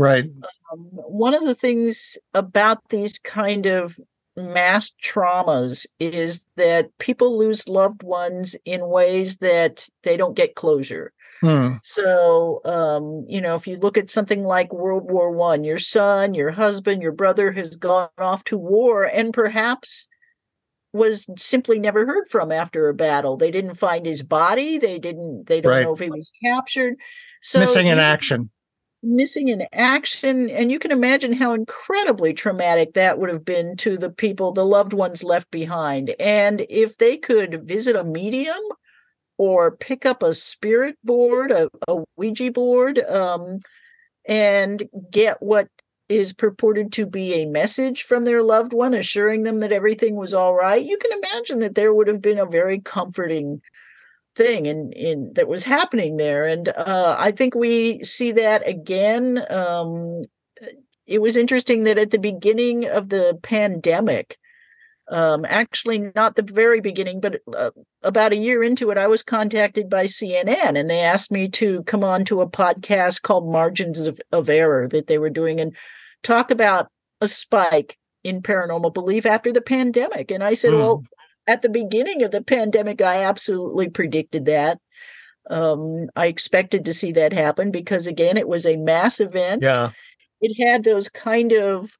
Right. 0.00 0.24
Um, 0.72 0.78
one 0.92 1.34
of 1.34 1.44
the 1.44 1.54
things 1.54 2.16
about 2.32 2.88
these 2.88 3.18
kind 3.18 3.66
of 3.66 4.00
mass 4.34 4.92
traumas 5.02 5.86
is 5.98 6.40
that 6.56 6.96
people 6.96 7.36
lose 7.36 7.68
loved 7.68 8.02
ones 8.02 8.56
in 8.64 8.88
ways 8.88 9.36
that 9.38 9.86
they 10.02 10.16
don't 10.16 10.34
get 10.36 10.54
closure. 10.54 11.12
Hmm. 11.42 11.72
So, 11.82 12.62
um, 12.64 13.26
you 13.28 13.42
know, 13.42 13.56
if 13.56 13.66
you 13.66 13.76
look 13.76 13.98
at 13.98 14.08
something 14.08 14.42
like 14.42 14.72
World 14.72 15.10
War 15.10 15.30
One, 15.32 15.64
your 15.64 15.78
son, 15.78 16.32
your 16.32 16.50
husband, 16.50 17.02
your 17.02 17.12
brother 17.12 17.52
has 17.52 17.76
gone 17.76 18.08
off 18.16 18.42
to 18.44 18.56
war, 18.56 19.04
and 19.04 19.34
perhaps 19.34 20.06
was 20.94 21.26
simply 21.36 21.78
never 21.78 22.06
heard 22.06 22.26
from 22.28 22.50
after 22.50 22.88
a 22.88 22.94
battle. 22.94 23.36
They 23.36 23.50
didn't 23.50 23.74
find 23.74 24.06
his 24.06 24.22
body. 24.22 24.78
They 24.78 24.98
didn't. 24.98 25.44
They 25.46 25.60
don't 25.60 25.72
right. 25.72 25.82
know 25.82 25.92
if 25.92 26.00
he 26.00 26.08
was 26.08 26.32
captured. 26.42 26.96
So 27.42 27.60
missing 27.60 27.86
in 27.86 27.98
action 27.98 28.50
missing 29.02 29.48
in 29.48 29.66
action 29.72 30.50
and 30.50 30.70
you 30.70 30.78
can 30.78 30.90
imagine 30.90 31.32
how 31.32 31.52
incredibly 31.52 32.34
traumatic 32.34 32.94
that 32.94 33.18
would 33.18 33.30
have 33.30 33.44
been 33.44 33.76
to 33.76 33.96
the 33.96 34.10
people 34.10 34.52
the 34.52 34.64
loved 34.64 34.92
ones 34.92 35.24
left 35.24 35.50
behind. 35.50 36.14
And 36.20 36.64
if 36.68 36.98
they 36.98 37.16
could 37.16 37.66
visit 37.66 37.96
a 37.96 38.04
medium 38.04 38.60
or 39.38 39.70
pick 39.70 40.04
up 40.04 40.22
a 40.22 40.34
spirit 40.34 40.96
board 41.02 41.50
a, 41.50 41.70
a 41.88 42.04
ouija 42.16 42.50
board 42.50 42.98
um, 42.98 43.58
and 44.26 44.82
get 45.10 45.40
what 45.40 45.68
is 46.10 46.32
purported 46.34 46.92
to 46.92 47.06
be 47.06 47.34
a 47.34 47.46
message 47.46 48.02
from 48.02 48.24
their 48.24 48.42
loved 48.42 48.74
one 48.74 48.92
assuring 48.92 49.44
them 49.44 49.60
that 49.60 49.72
everything 49.72 50.16
was 50.16 50.34
all 50.34 50.52
right 50.52 50.84
you 50.84 50.98
can 50.98 51.18
imagine 51.18 51.60
that 51.60 51.74
there 51.74 51.94
would 51.94 52.08
have 52.08 52.20
been 52.20 52.38
a 52.38 52.44
very 52.44 52.80
comforting 52.80 53.62
thing 54.40 54.64
in 54.64 54.90
in 54.92 55.32
that 55.34 55.48
was 55.48 55.62
happening 55.62 56.16
there 56.16 56.46
and 56.46 56.68
uh, 56.70 57.14
i 57.18 57.30
think 57.30 57.54
we 57.54 58.02
see 58.02 58.32
that 58.32 58.66
again 58.66 59.38
um, 59.50 60.22
it 61.06 61.20
was 61.20 61.36
interesting 61.36 61.84
that 61.84 61.98
at 61.98 62.10
the 62.10 62.18
beginning 62.18 62.88
of 62.88 63.10
the 63.10 63.38
pandemic 63.42 64.38
um, 65.10 65.44
actually 65.46 66.10
not 66.14 66.36
the 66.36 66.42
very 66.42 66.80
beginning 66.80 67.20
but 67.20 67.42
uh, 67.54 67.70
about 68.02 68.32
a 68.32 68.36
year 68.36 68.62
into 68.62 68.90
it 68.90 68.96
i 68.96 69.08
was 69.08 69.22
contacted 69.22 69.90
by 69.90 70.06
cnn 70.06 70.78
and 70.78 70.88
they 70.88 71.00
asked 71.00 71.30
me 71.30 71.48
to 71.48 71.82
come 71.82 72.02
on 72.02 72.24
to 72.24 72.40
a 72.40 72.48
podcast 72.48 73.20
called 73.20 73.46
margins 73.46 74.00
of, 74.00 74.18
of 74.32 74.48
error 74.48 74.88
that 74.88 75.06
they 75.06 75.18
were 75.18 75.28
doing 75.28 75.60
and 75.60 75.76
talk 76.22 76.50
about 76.50 76.88
a 77.20 77.28
spike 77.28 77.98
in 78.24 78.40
paranormal 78.40 78.94
belief 78.94 79.26
after 79.26 79.52
the 79.52 79.60
pandemic 79.60 80.30
and 80.30 80.42
i 80.42 80.54
said 80.54 80.72
mm. 80.72 80.78
well 80.78 81.02
at 81.50 81.62
the 81.62 81.68
beginning 81.68 82.22
of 82.22 82.30
the 82.30 82.42
pandemic, 82.42 83.02
I 83.02 83.24
absolutely 83.24 83.88
predicted 83.88 84.44
that. 84.44 84.78
Um, 85.50 86.08
I 86.14 86.26
expected 86.26 86.84
to 86.84 86.92
see 86.92 87.12
that 87.12 87.32
happen 87.32 87.72
because, 87.72 88.06
again, 88.06 88.36
it 88.36 88.46
was 88.46 88.66
a 88.66 88.76
mass 88.76 89.18
event. 89.18 89.62
Yeah. 89.62 89.90
It 90.40 90.64
had 90.64 90.84
those 90.84 91.08
kind 91.08 91.52
of 91.52 91.90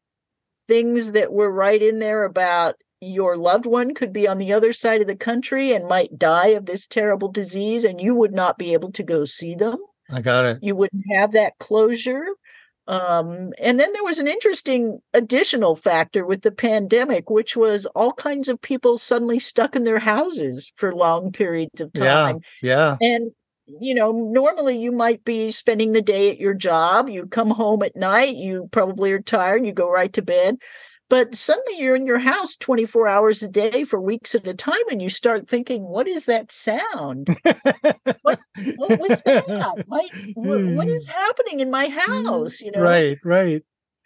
things 0.68 1.12
that 1.12 1.32
were 1.32 1.50
right 1.50 1.82
in 1.82 1.98
there 1.98 2.22
about 2.22 2.76
your 3.00 3.36
loved 3.36 3.66
one 3.66 3.92
could 3.94 4.12
be 4.12 4.28
on 4.28 4.38
the 4.38 4.52
other 4.52 4.72
side 4.72 5.00
of 5.00 5.08
the 5.08 5.16
country 5.16 5.72
and 5.72 5.88
might 5.88 6.16
die 6.16 6.48
of 6.48 6.64
this 6.64 6.86
terrible 6.86 7.32
disease, 7.32 7.84
and 7.84 8.00
you 8.00 8.14
would 8.14 8.32
not 8.32 8.56
be 8.56 8.72
able 8.74 8.92
to 8.92 9.02
go 9.02 9.24
see 9.24 9.56
them. 9.56 9.78
I 10.12 10.20
got 10.20 10.44
it. 10.44 10.58
You 10.62 10.76
wouldn't 10.76 11.04
have 11.16 11.32
that 11.32 11.58
closure. 11.58 12.24
Um, 12.86 13.52
and 13.60 13.78
then 13.78 13.92
there 13.92 14.02
was 14.02 14.18
an 14.18 14.26
interesting 14.26 15.00
additional 15.14 15.76
factor 15.76 16.26
with 16.26 16.42
the 16.42 16.50
pandemic, 16.50 17.30
which 17.30 17.56
was 17.56 17.86
all 17.86 18.12
kinds 18.12 18.48
of 18.48 18.60
people 18.60 18.98
suddenly 18.98 19.38
stuck 19.38 19.76
in 19.76 19.84
their 19.84 19.98
houses 19.98 20.72
for 20.74 20.94
long 20.94 21.30
periods 21.30 21.80
of 21.80 21.92
time. 21.92 22.40
Yeah. 22.62 22.96
yeah. 23.00 23.08
And 23.14 23.30
you 23.80 23.94
know, 23.94 24.10
normally 24.10 24.78
you 24.78 24.90
might 24.90 25.24
be 25.24 25.52
spending 25.52 25.92
the 25.92 26.02
day 26.02 26.30
at 26.30 26.38
your 26.38 26.54
job. 26.54 27.08
You 27.08 27.26
come 27.26 27.50
home 27.50 27.82
at 27.82 27.94
night, 27.94 28.34
you 28.34 28.68
probably 28.72 29.12
are 29.12 29.20
tired, 29.20 29.64
you 29.64 29.72
go 29.72 29.90
right 29.90 30.12
to 30.14 30.22
bed. 30.22 30.56
But 31.10 31.34
suddenly 31.34 31.80
you're 31.80 31.96
in 31.96 32.06
your 32.06 32.20
house 32.20 32.56
24 32.56 33.08
hours 33.08 33.42
a 33.42 33.48
day 33.48 33.82
for 33.82 34.00
weeks 34.00 34.36
at 34.36 34.46
a 34.46 34.54
time, 34.54 34.88
and 34.92 35.02
you 35.02 35.08
start 35.08 35.48
thinking, 35.48 35.82
what 35.82 36.06
is 36.06 36.26
that 36.26 36.52
sound? 36.52 37.26
what, 38.22 38.38
what, 38.76 39.00
was 39.00 39.20
that? 39.22 39.84
What, 40.34 40.62
what 40.76 40.86
is 40.86 41.06
happening 41.06 41.60
in 41.60 41.68
my 41.68 41.88
house? 41.88 42.60
You 42.60 42.70
know? 42.70 42.80
Right, 42.80 43.18
right. 43.24 43.62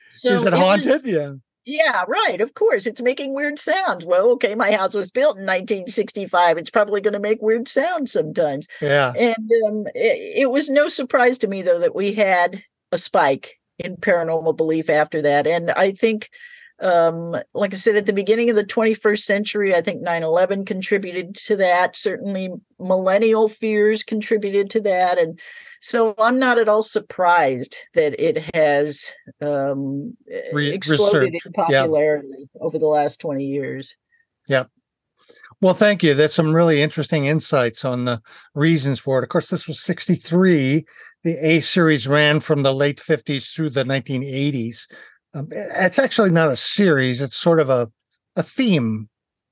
So 0.09 0.31
is 0.31 0.45
it 0.45 0.55
haunted? 0.55 1.03
Was, 1.03 1.05
yeah. 1.05 1.33
Yeah, 1.67 2.05
right. 2.09 2.41
Of 2.41 2.55
course, 2.55 2.87
it's 2.87 3.03
making 3.03 3.35
weird 3.35 3.59
sounds. 3.59 4.07
Well, 4.07 4.31
okay, 4.33 4.55
my 4.55 4.73
house 4.73 4.95
was 4.95 5.11
built 5.11 5.37
in 5.37 5.45
1965. 5.45 6.57
It's 6.57 6.71
probably 6.71 7.03
going 7.03 7.15
to 7.15 7.21
make 7.21 7.43
weird 7.43 7.69
sounds 7.69 8.13
sometimes. 8.13 8.67
Yeah. 8.81 9.13
And 9.13 9.51
um, 9.67 9.87
it, 9.95 10.43
it 10.43 10.51
was 10.51 10.71
no 10.71 10.89
surprise 10.89 11.39
to 11.39 11.49
me, 11.49 11.61
though, 11.61 11.81
that 11.81 11.95
we 11.95 12.13
had 12.13 12.63
a 12.93 12.99
spike 12.99 13.61
in 13.79 13.97
paranormal 13.97 14.57
belief 14.57 14.89
after 14.89 15.21
that. 15.23 15.47
And 15.47 15.71
I 15.71 15.93
think 15.93 16.31
um, 16.81 17.37
like 17.55 17.73
I 17.73 17.77
said, 17.77 17.97
at 17.97 18.07
the 18.07 18.13
beginning 18.13 18.51
of 18.51 18.57
the 18.57 18.65
21st 18.65 19.21
century, 19.21 19.75
I 19.75 19.81
think 19.81 20.03
9 20.03 20.23
11 20.23 20.65
contributed 20.65 21.37
to 21.37 21.57
that. 21.57 21.97
Certainly, 21.97 22.51
millennial 22.79 23.49
fears 23.49 24.03
contributed 24.03 24.71
to 24.71 24.81
that. 24.81 25.19
And 25.19 25.39
so 25.81 26.15
I'm 26.19 26.39
not 26.39 26.59
at 26.59 26.69
all 26.69 26.83
surprised 26.83 27.77
that 27.95 28.21
it 28.23 28.55
has 28.55 29.13
um, 29.41 30.17
Re- 30.53 30.73
exploded 30.73 31.33
research. 31.33 31.47
in 31.47 31.53
popularity 31.53 32.29
yeah. 32.39 32.61
over 32.61 32.79
the 32.79 32.87
last 32.87 33.21
20 33.21 33.45
years. 33.45 33.95
Yeah. 34.49 34.65
Well, 35.61 35.75
thank 35.75 36.03
you. 36.03 36.15
That's 36.15 36.35
some 36.35 36.55
really 36.55 36.83
interesting 36.83 37.27
insights 37.27 37.85
on 37.85 38.05
the 38.05 38.21
reasons 38.55 38.99
for 38.99 39.19
it. 39.19 39.23
Of 39.23 39.31
course, 39.31 39.49
this 39.49 39.69
was 39.69 39.81
63. 39.81 40.85
The 41.23 41.37
Ace 41.49 41.69
series 41.69 42.07
ran 42.07 42.41
from 42.41 42.63
the 42.63 42.75
late 42.75 42.99
50s 42.99 43.55
through 43.55 43.71
the 43.71 43.85
1980s. 43.85 44.87
Um, 45.35 45.49
it's 45.51 45.99
actually 45.99 46.31
not 46.31 46.51
a 46.51 46.57
series; 46.57 47.21
it's 47.21 47.37
sort 47.37 47.61
of 47.61 47.69
a 47.69 47.91
a 48.37 48.43
theme 48.43 49.09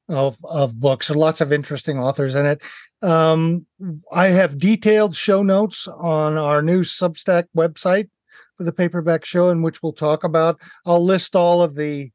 of 0.09 0.37
of 0.45 0.79
books. 0.81 1.11
and 1.11 1.19
lots 1.19 1.41
of 1.41 1.53
interesting 1.53 1.99
authors 1.99 2.35
in 2.35 2.47
it. 2.47 2.63
Um, 3.03 3.67
I 4.13 4.29
have 4.29 4.59
detailed 4.59 5.17
show 5.17 5.43
notes 5.43 5.89
on 5.89 6.39
our 6.39 6.63
new 6.63 6.83
Substack 6.83 7.45
website 7.57 8.09
for 8.57 8.65
the 8.65 8.73
paperback 8.73 9.25
show, 9.25 9.49
in 9.49 9.63
which 9.63 9.83
we'll 9.83 9.93
talk 9.93 10.23
about. 10.25 10.61
I'll 10.87 11.05
list 11.05 11.35
all 11.35 11.63
of 11.63 11.75
the 11.75 12.13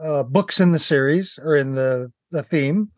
uh, 0.00 0.22
books 0.22 0.60
in 0.60 0.70
the 0.70 0.78
series 0.78 1.38
or 1.42 1.56
in 1.56 1.74
the 1.74 2.12
the 2.30 2.42
theme. 2.42 2.90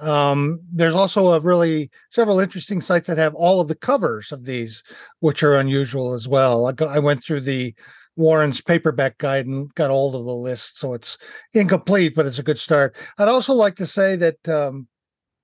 Um, 0.00 0.60
there's 0.72 0.94
also 0.94 1.32
a 1.32 1.40
really 1.40 1.90
several 2.10 2.40
interesting 2.40 2.80
sites 2.80 3.06
that 3.08 3.18
have 3.18 3.34
all 3.34 3.60
of 3.60 3.68
the 3.68 3.74
covers 3.74 4.32
of 4.32 4.44
these, 4.44 4.82
which 5.20 5.42
are 5.42 5.54
unusual 5.54 6.14
as 6.14 6.26
well. 6.26 6.66
I, 6.66 6.84
I 6.84 6.98
went 6.98 7.22
through 7.22 7.42
the 7.42 7.74
Warren's 8.16 8.60
paperback 8.60 9.18
guide 9.18 9.46
and 9.46 9.72
got 9.74 9.90
all 9.90 10.14
of 10.14 10.24
the 10.24 10.32
lists, 10.32 10.78
so 10.78 10.92
it's 10.92 11.16
incomplete, 11.54 12.14
but 12.14 12.26
it's 12.26 12.38
a 12.38 12.44
good 12.44 12.58
start. 12.58 12.94
I'd 13.18 13.28
also 13.28 13.52
like 13.52 13.76
to 13.76 13.86
say 13.86 14.16
that 14.16 14.48
um, 14.48 14.88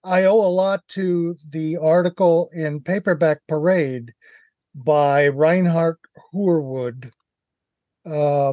I 0.05 0.25
owe 0.25 0.41
a 0.41 0.49
lot 0.49 0.87
to 0.91 1.37
the 1.49 1.77
article 1.79 2.49
in 2.55 2.81
Paperback 2.81 3.41
Parade 3.49 4.13
by 4.75 5.29
Reinhard 5.29 5.97
Horwood, 6.33 7.11
uh, 8.05 8.53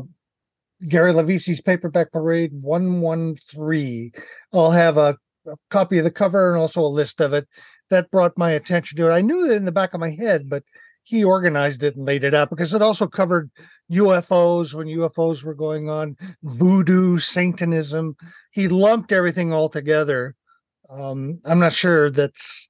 Gary 0.89 1.13
Lovisi's 1.13 1.61
Paperback 1.61 2.11
Parade 2.11 2.51
113. 2.53 4.11
I'll 4.53 4.71
have 4.71 4.97
a, 4.97 5.17
a 5.45 5.55
copy 5.69 5.97
of 5.97 6.05
the 6.05 6.11
cover 6.11 6.51
and 6.51 6.59
also 6.59 6.81
a 6.81 6.87
list 6.87 7.21
of 7.21 7.33
it. 7.33 7.47
That 7.89 8.09
brought 8.09 8.37
my 8.37 8.51
attention 8.51 8.97
to 8.97 9.09
it. 9.09 9.13
I 9.13 9.21
knew 9.21 9.45
it 9.45 9.55
in 9.55 9.65
the 9.65 9.71
back 9.71 9.93
of 9.93 9.99
my 9.99 10.11
head, 10.11 10.49
but 10.49 10.63
he 11.03 11.23
organized 11.23 11.83
it 11.83 11.95
and 11.95 12.05
laid 12.05 12.23
it 12.23 12.33
out 12.33 12.49
because 12.49 12.73
it 12.73 12.81
also 12.81 13.07
covered 13.07 13.51
UFOs 13.91 14.73
when 14.73 14.87
UFOs 14.87 15.43
were 15.43 15.53
going 15.53 15.89
on, 15.89 16.15
voodoo, 16.43 17.19
Satanism. 17.19 18.15
He 18.51 18.67
lumped 18.67 19.11
everything 19.11 19.51
all 19.51 19.69
together. 19.69 20.35
Um, 20.89 21.39
I'm 21.45 21.59
not 21.59 21.73
sure 21.73 22.09
that's 22.09 22.69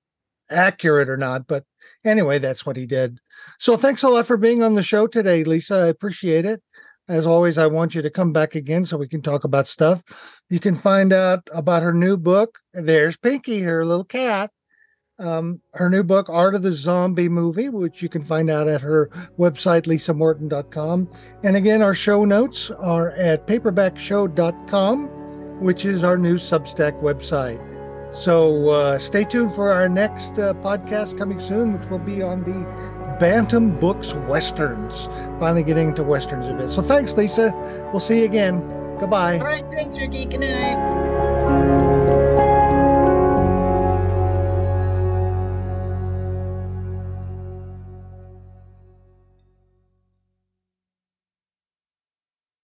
accurate 0.50 1.10
or 1.10 1.18
not, 1.18 1.48
but 1.48 1.64
anyway, 2.04 2.40
that's 2.40 2.66
what 2.66 2.76
he 2.76 2.86
did. 2.86 3.20
So 3.60 3.78
thanks 3.78 4.04
a 4.04 4.10
lot 4.10 4.26
for 4.26 4.38
being 4.38 4.64
on 4.64 4.74
the 4.74 4.84
show 4.84 5.08
today, 5.08 5.44
Lisa. 5.44 5.76
I 5.76 5.88
appreciate 5.88 6.46
it. 6.46 6.62
As 7.10 7.26
always, 7.26 7.58
I 7.58 7.68
want 7.68 7.94
you 7.94 8.02
to 8.02 8.10
come 8.10 8.32
back 8.32 8.56
again 8.56 8.86
so 8.86 8.98
we 8.98 9.10
can 9.10 9.22
talk 9.22 9.44
about 9.44 9.68
stuff. 9.68 10.02
You 10.50 10.60
can 10.60 10.78
find 10.78 11.12
out 11.12 11.42
about 11.52 11.84
her 11.84 11.94
new 11.94 12.16
book. 12.16 12.60
There's 12.74 13.18
Pinky, 13.18 13.60
her 13.62 13.86
little 13.86 14.06
cat 14.06 14.52
um, 15.20 15.62
her 15.74 15.90
new 15.90 16.04
book, 16.04 16.30
Art 16.30 16.56
of 16.56 16.64
the 16.64 16.72
Zombie 16.72 17.30
Movie, 17.30 17.70
which 17.70 18.02
you 18.02 18.10
can 18.10 18.22
find 18.22 18.50
out 18.50 18.68
at 18.68 18.82
her 18.82 19.10
website, 19.38 19.86
lisamorton.com. 19.86 21.10
And 21.44 21.56
again, 21.56 21.82
our 21.82 21.96
show 21.96 22.26
notes 22.26 22.72
are 22.72 23.12
at 23.12 23.48
paperbackshow.com, 23.48 25.08
which 25.62 25.86
is 25.86 26.04
our 26.04 26.18
new 26.18 26.38
Substack 26.38 27.02
website. 27.02 27.62
So 28.14 28.70
uh, 28.70 29.00
stay 29.00 29.24
tuned 29.24 29.56
for 29.56 29.72
our 29.72 29.90
next 29.90 30.38
uh, 30.38 30.54
podcast 30.56 31.18
coming 31.18 31.40
soon, 31.40 31.74
which 31.78 31.90
will 31.90 31.98
be 32.00 32.22
on 32.22 32.44
the 32.44 33.18
Bantam 33.20 33.80
Books 33.80 34.14
Westerns. 34.14 35.06
Finally 35.40 35.64
getting 35.64 35.90
into 35.90 36.04
Westerns 36.04 36.48
a 36.48 36.54
bit. 36.54 36.72
So 36.72 36.82
thanks, 36.82 37.14
Lisa. 37.14 37.52
We'll 37.92 38.00
see 38.00 38.20
you 38.20 38.26
again. 38.26 38.60
Goodbye. 39.00 39.40
All 39.40 39.46
right. 39.46 39.66
Thanks, 39.72 39.98
Ricky. 39.98 40.26
Good 40.26 40.42
night. 40.42 41.93